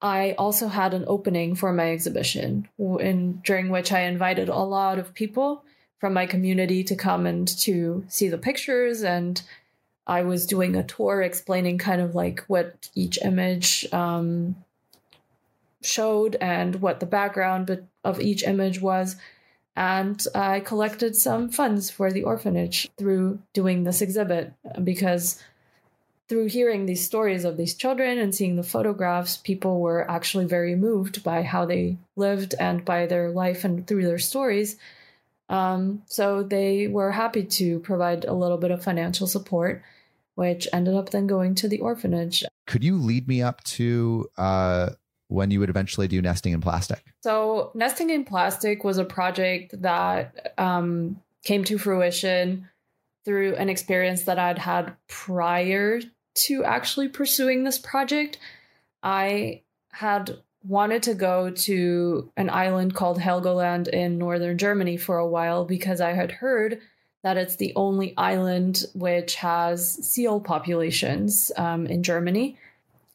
[0.00, 5.00] I also had an opening for my exhibition, in during which I invited a lot
[5.00, 5.64] of people
[5.98, 9.42] from my community to come and to see the pictures and
[10.06, 14.54] I was doing a tour explaining kind of like what each image um,
[15.86, 19.16] showed and what the background of each image was.
[19.76, 25.42] And I collected some funds for the orphanage through doing this exhibit because
[26.28, 30.74] through hearing these stories of these children and seeing the photographs, people were actually very
[30.74, 34.76] moved by how they lived and by their life and through their stories.
[35.48, 39.82] Um, so they were happy to provide a little bit of financial support,
[40.34, 42.44] which ended up then going to the orphanage.
[42.66, 44.90] Could you lead me up to uh,
[45.28, 47.02] when you would eventually do nesting in plastic?
[47.22, 52.68] So, nesting in plastic was a project that um, came to fruition
[53.24, 56.00] through an experience that I'd had prior
[56.34, 58.38] to actually pursuing this project.
[59.02, 59.62] I
[59.92, 65.64] had wanted to go to an island called Helgoland in northern Germany for a while
[65.64, 66.80] because I had heard
[67.22, 72.56] that it's the only island which has seal populations um, in Germany.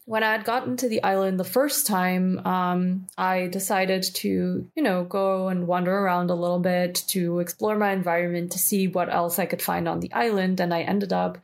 [0.04, 4.82] When I had gotten to the island the first time, um, I decided to, you
[4.82, 9.12] know, go and wander around a little bit to explore my environment to see what
[9.12, 10.58] else I could find on the island.
[10.58, 11.38] And I ended up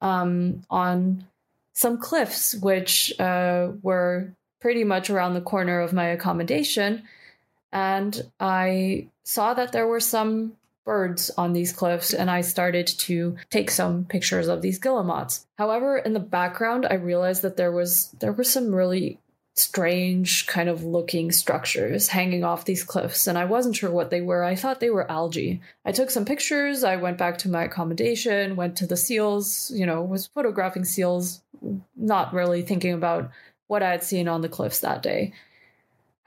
[0.00, 1.26] um, on
[1.72, 7.02] some cliffs, which uh, were pretty much around the corner of my accommodation.
[7.72, 10.52] And I saw that there were some
[10.88, 15.44] birds on these cliffs, and I started to take some pictures of these guillemots.
[15.58, 19.18] However, in the background, I realized that there was there were some really
[19.54, 24.20] strange kind of looking structures hanging off these cliffs and I wasn't sure what they
[24.20, 24.44] were.
[24.44, 25.60] I thought they were algae.
[25.84, 29.84] I took some pictures, I went back to my accommodation, went to the seals, you
[29.84, 31.42] know, was photographing seals,
[31.96, 33.30] not really thinking about
[33.66, 35.32] what I had seen on the cliffs that day.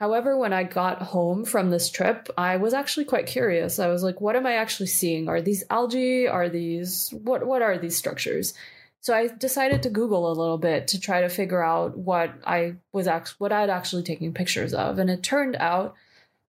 [0.02, 3.78] However, when I got home from this trip, I was actually quite curious.
[3.78, 5.28] I was like, what am I actually seeing?
[5.28, 6.26] Are these algae?
[6.26, 8.52] Are these what what are these structures?
[9.00, 12.74] So I decided to Google a little bit to try to figure out what I
[12.92, 15.94] was act- what I'd actually taken pictures of, and it turned out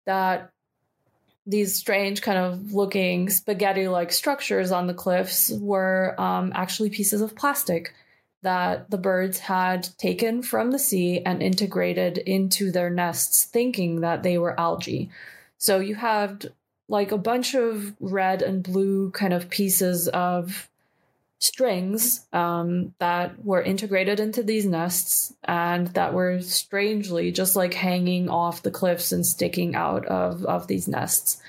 [0.06, 0.50] that
[1.46, 7.36] these strange kind of looking spaghetti-like structures on the cliffs were um, actually pieces of
[7.36, 7.94] plastic
[8.42, 14.24] that the birds had taken from the sea and integrated into their nests, thinking that
[14.24, 15.10] they were algae.
[15.58, 16.46] So you have
[16.88, 20.70] like a bunch of red and blue kind of pieces of
[21.40, 28.30] strings um, that were integrated into these nests and that were strangely just like hanging
[28.30, 31.42] off the cliffs and sticking out of, of these nests.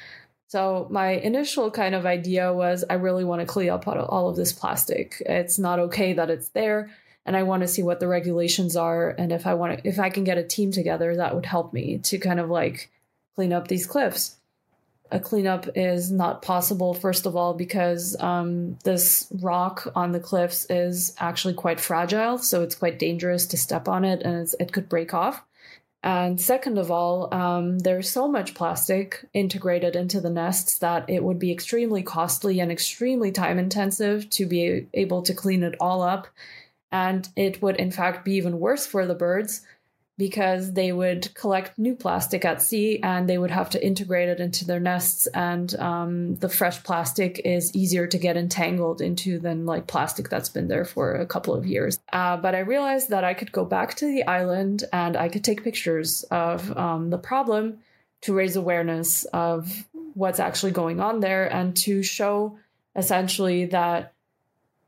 [0.52, 4.36] So my initial kind of idea was I really want to clean up all of
[4.36, 5.22] this plastic.
[5.24, 6.90] It's not okay that it's there
[7.24, 9.98] and I want to see what the regulations are and if I want to if
[9.98, 12.90] I can get a team together that would help me to kind of like
[13.34, 14.36] clean up these cliffs.
[15.10, 20.66] A cleanup is not possible first of all because um, this rock on the cliffs
[20.68, 24.90] is actually quite fragile, so it's quite dangerous to step on it and it could
[24.90, 25.42] break off.
[26.02, 31.22] And second of all, um, there's so much plastic integrated into the nests that it
[31.22, 36.02] would be extremely costly and extremely time intensive to be able to clean it all
[36.02, 36.26] up.
[36.90, 39.62] And it would, in fact, be even worse for the birds
[40.22, 44.38] because they would collect new plastic at sea and they would have to integrate it
[44.38, 45.26] into their nests.
[45.26, 50.48] And um, the fresh plastic is easier to get entangled into than like plastic that's
[50.48, 51.98] been there for a couple of years.
[52.12, 55.42] Uh, but I realized that I could go back to the island and I could
[55.42, 57.78] take pictures of um, the problem
[58.20, 62.56] to raise awareness of what's actually going on there and to show
[62.94, 64.12] essentially that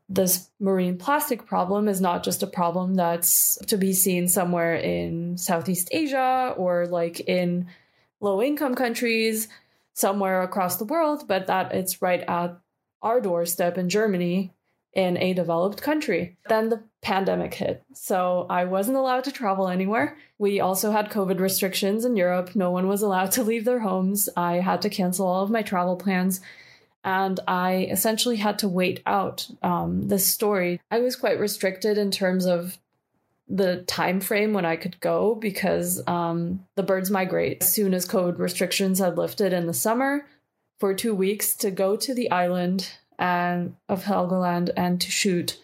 [0.07, 5.37] this marine plastic problem is not just a problem that's to be seen somewhere in
[5.37, 7.67] Southeast Asia or like in
[8.21, 9.47] low income countries
[9.93, 12.57] somewhere across the world, but that it's right at
[13.01, 14.51] our doorstep in Germany
[14.93, 16.37] in a developed country.
[16.47, 17.83] Then the pandemic hit.
[17.93, 20.17] So I wasn't allowed to travel anywhere.
[20.37, 22.55] We also had COVID restrictions in Europe.
[22.55, 24.29] No one was allowed to leave their homes.
[24.37, 26.41] I had to cancel all of my travel plans
[27.05, 30.81] and I essentially had to wait out um, this story.
[30.89, 32.79] I was quite restricted in terms of
[33.47, 38.07] the time frame when I could go because um, the birds migrate as soon as
[38.07, 40.25] COVID restrictions had lifted in the summer
[40.79, 45.61] for two weeks to go to the island and of Helgoland and to shoot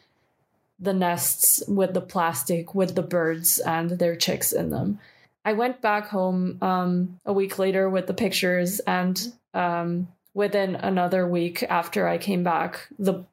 [0.79, 4.99] the nests with the plastic with the birds and their chicks in them.
[5.43, 11.27] I went back home um, a week later with the pictures and um, within another
[11.27, 13.25] week after I came back, the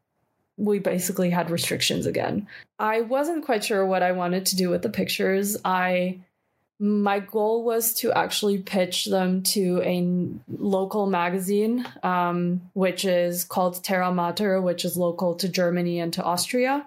[0.56, 2.48] we basically had restrictions again.
[2.80, 5.56] I wasn't quite sure what I wanted to do with the pictures.
[5.64, 6.18] I
[6.80, 13.82] my goal was to actually pitch them to a local magazine, um, which is called
[13.82, 16.86] Terra Mater, which is local to Germany and to Austria.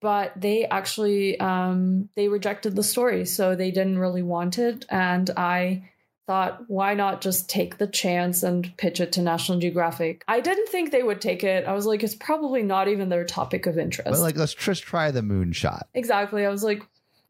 [0.00, 4.84] But they actually um, they rejected the story, so they didn't really want it.
[4.88, 5.90] And I
[6.26, 10.24] thought, why not just take the chance and pitch it to National Geographic?
[10.28, 11.66] I didn't think they would take it.
[11.66, 14.10] I was like, it's probably not even their topic of interest.
[14.10, 15.82] But like, let's just try the moonshot.
[15.94, 16.46] Exactly.
[16.46, 16.82] I was like,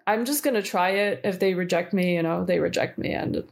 [0.07, 1.21] I'm just gonna try it.
[1.25, 3.45] If they reject me, you know, they reject me, and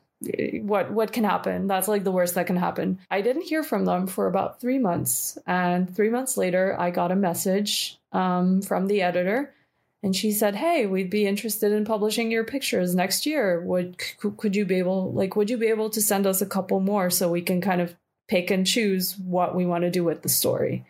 [0.63, 1.67] what what can happen?
[1.67, 2.99] That's like the worst that can happen.
[3.11, 7.13] I didn't hear from them for about three months, and three months later, I got
[7.13, 9.55] a message um, from the editor,
[10.03, 13.61] and she said, "Hey, we'd be interested in publishing your pictures next year.
[13.61, 13.99] Would
[14.37, 17.11] could you be able like would you be able to send us a couple more
[17.11, 17.95] so we can kind of
[18.29, 20.85] pick and choose what we want to do with the story?"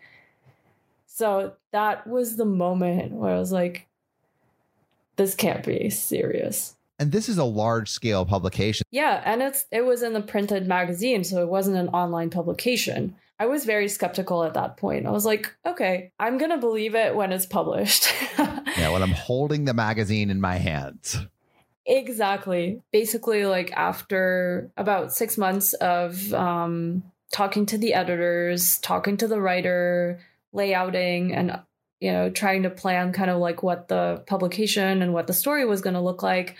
[1.07, 3.87] So that was the moment where I was like,
[5.17, 6.75] this can't be serious.
[6.97, 8.85] And this is a large scale publication.
[8.91, 13.15] Yeah, and it's it was in the printed magazine, so it wasn't an online publication.
[13.41, 15.07] I was very skeptical at that point.
[15.07, 18.07] I was like, okay, I'm going to believe it when it's published.
[18.77, 21.17] Yeah, when I'm holding the magazine in my hands.
[21.85, 22.81] exactly.
[22.91, 29.41] Basically like after about 6 months of um talking to the editors, talking to the
[29.41, 30.19] writer,
[30.53, 31.59] layouting and
[31.99, 35.65] you know, trying to plan kind of like what the publication and what the story
[35.65, 36.55] was going to look like.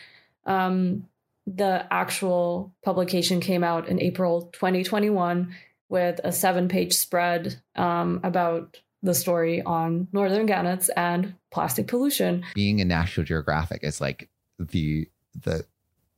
[0.46, 1.08] Um,
[1.48, 5.56] the actual publication came out in April 2021
[5.92, 12.44] with a seven page spread um, about the story on northern gannets and plastic pollution.
[12.56, 15.66] Being in National Geographic is like the the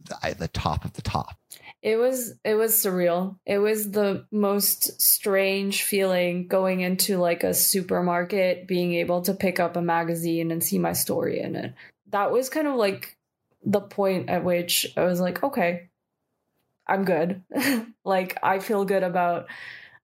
[0.06, 1.38] the, the top of the top.
[1.82, 3.38] It was it was surreal.
[3.46, 9.60] It was the most strange feeling going into like a supermarket, being able to pick
[9.60, 11.74] up a magazine and see my story in it.
[12.12, 13.18] That was kind of like
[13.66, 15.90] the point at which I was like, okay,
[16.88, 17.42] I'm good.
[18.04, 19.48] like I feel good about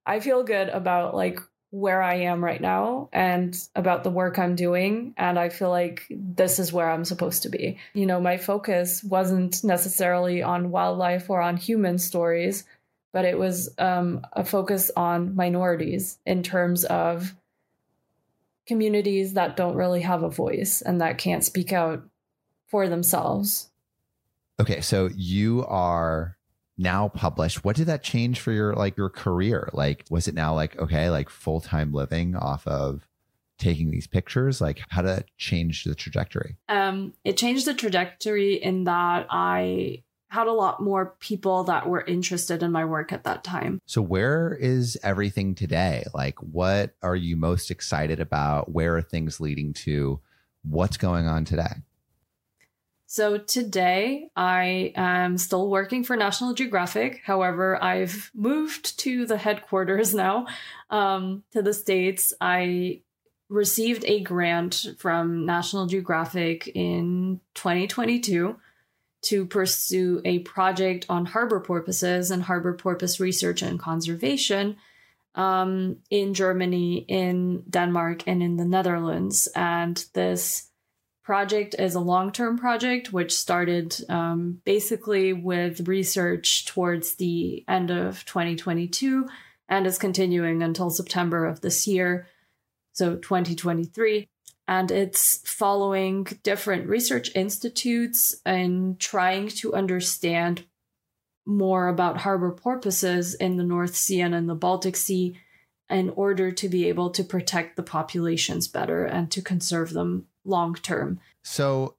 [0.06, 4.56] I feel good about like where I am right now and about the work I'm
[4.56, 5.14] doing.
[5.16, 7.78] And I feel like this is where I'm supposed to be.
[7.94, 12.64] You know, my focus wasn't necessarily on wildlife or on human stories,
[13.12, 17.34] but it was um, a focus on minorities in terms of
[18.66, 22.02] communities that don't really have a voice and that can't speak out
[22.66, 23.70] for themselves.
[24.60, 26.36] Okay, so you are
[26.80, 29.68] now published what did that change for your like your career?
[29.72, 33.06] Like was it now like okay like full-time living off of
[33.58, 34.60] taking these pictures?
[34.60, 36.56] Like how did that change the trajectory?
[36.68, 42.02] Um it changed the trajectory in that i had a lot more people that were
[42.02, 43.80] interested in my work at that time.
[43.86, 46.04] So where is everything today?
[46.14, 48.70] Like what are you most excited about?
[48.70, 50.20] Where are things leading to?
[50.62, 51.82] What's going on today
[53.10, 57.22] so today I am still working for National Geographic.
[57.24, 60.46] However, I've moved to the headquarters now,
[60.90, 62.32] um, to the States.
[62.40, 63.00] I
[63.48, 68.54] received a grant from National Geographic in 2022
[69.22, 74.76] to pursue a project on harbor porpoises and harbor porpoise research and conservation
[75.34, 79.48] um, in Germany, in Denmark, and in the Netherlands.
[79.56, 80.69] And this
[81.22, 87.90] project is a long term project, which started um, basically with research towards the end
[87.90, 89.28] of 2022
[89.68, 92.26] and is continuing until September of this year,
[92.92, 94.28] so 2023.
[94.66, 100.64] And it's following different research institutes and trying to understand
[101.46, 105.36] more about harbor porpoises in the North Sea and in the Baltic Sea
[105.88, 110.74] in order to be able to protect the populations better and to conserve them long
[110.74, 111.20] term.
[111.42, 111.96] So,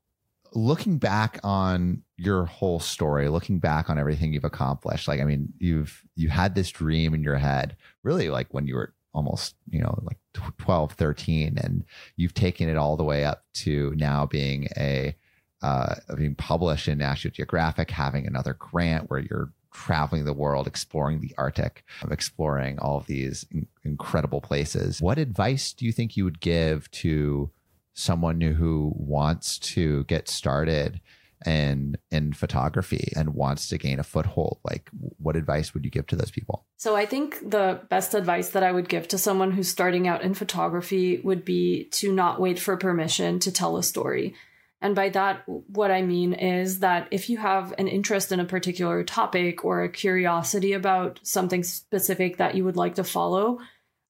[0.53, 5.53] looking back on your whole story, looking back on everything you've accomplished, like I mean,
[5.59, 9.81] you've you had this dream in your head, really like when you were almost, you
[9.81, 10.17] know, like
[10.57, 11.83] 12, 13 and
[12.15, 15.15] you've taken it all the way up to now being a
[15.61, 21.21] uh, being published in National Geographic, having another grant where you're traveling the world, exploring
[21.21, 24.99] the Arctic, exploring all of these in- incredible places.
[25.01, 27.51] What advice do you think you would give to
[27.93, 31.01] someone who wants to get started
[31.45, 36.05] in in photography and wants to gain a foothold like what advice would you give
[36.07, 36.65] to those people?
[36.77, 40.21] So i think the best advice that i would give to someone who's starting out
[40.21, 44.35] in photography would be to not wait for permission to tell a story.
[44.83, 48.45] And by that what i mean is that if you have an interest in a
[48.45, 53.59] particular topic or a curiosity about something specific that you would like to follow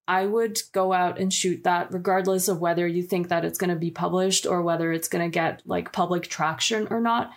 [0.07, 3.69] I would go out and shoot that regardless of whether you think that it's going
[3.69, 7.31] to be published or whether it's going to get like public traction or not.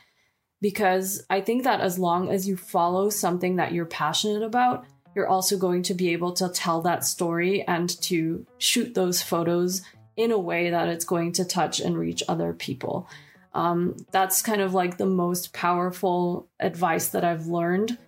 [0.64, 5.28] because I think that as long as you follow something that you're passionate about, you're
[5.28, 9.82] also going to be able to tell that story and to shoot those photos
[10.16, 13.06] in a way that it's going to touch and reach other people.
[13.52, 17.98] Um, that's kind of like the most powerful advice that I've learned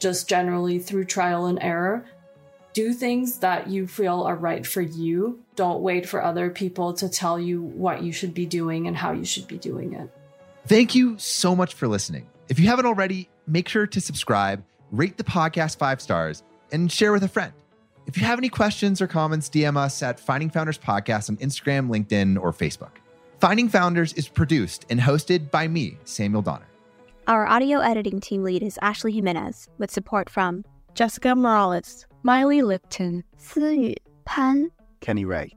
[0.00, 2.06] just generally through trial and error.
[2.72, 5.42] Do things that you feel are right for you.
[5.56, 9.12] Don't wait for other people to tell you what you should be doing and how
[9.12, 10.10] you should be doing it.
[10.66, 12.28] Thank you so much for listening.
[12.48, 14.62] If you haven't already, make sure to subscribe,
[14.92, 17.52] rate the podcast five stars, and share with a friend.
[18.06, 21.88] If you have any questions or comments, DM us at Finding Founders Podcast on Instagram,
[21.88, 22.92] LinkedIn, or Facebook.
[23.40, 26.66] Finding Founders is produced and hosted by me, Samuel Donner.
[27.26, 30.64] Our audio editing team lead is Ashley Jimenez, with support from
[30.98, 33.94] Jessica Morales, Miley Lipton, Siyu
[34.24, 34.68] Pan,
[34.98, 35.54] Kenny Wright,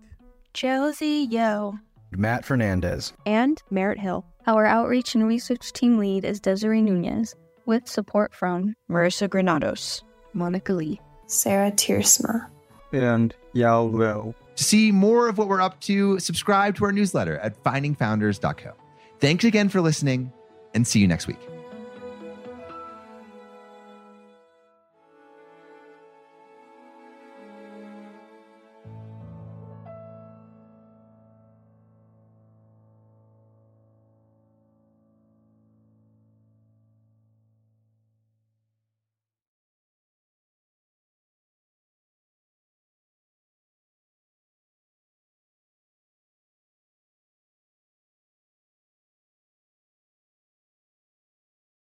[0.54, 1.80] Josie Yo,
[2.12, 4.24] Matt Fernandez, and Merritt Hill.
[4.46, 7.34] Our outreach and research team lead is Desiree Nunez,
[7.66, 12.48] with support from Marissa Granados, Monica Lee, Sarah Tiersma,
[12.94, 14.36] and Yao Liu.
[14.58, 18.74] To see more of what we're up to, subscribe to our newsletter at findingfounders.co.
[19.20, 20.32] Thanks again for listening,
[20.76, 21.40] and see you next week.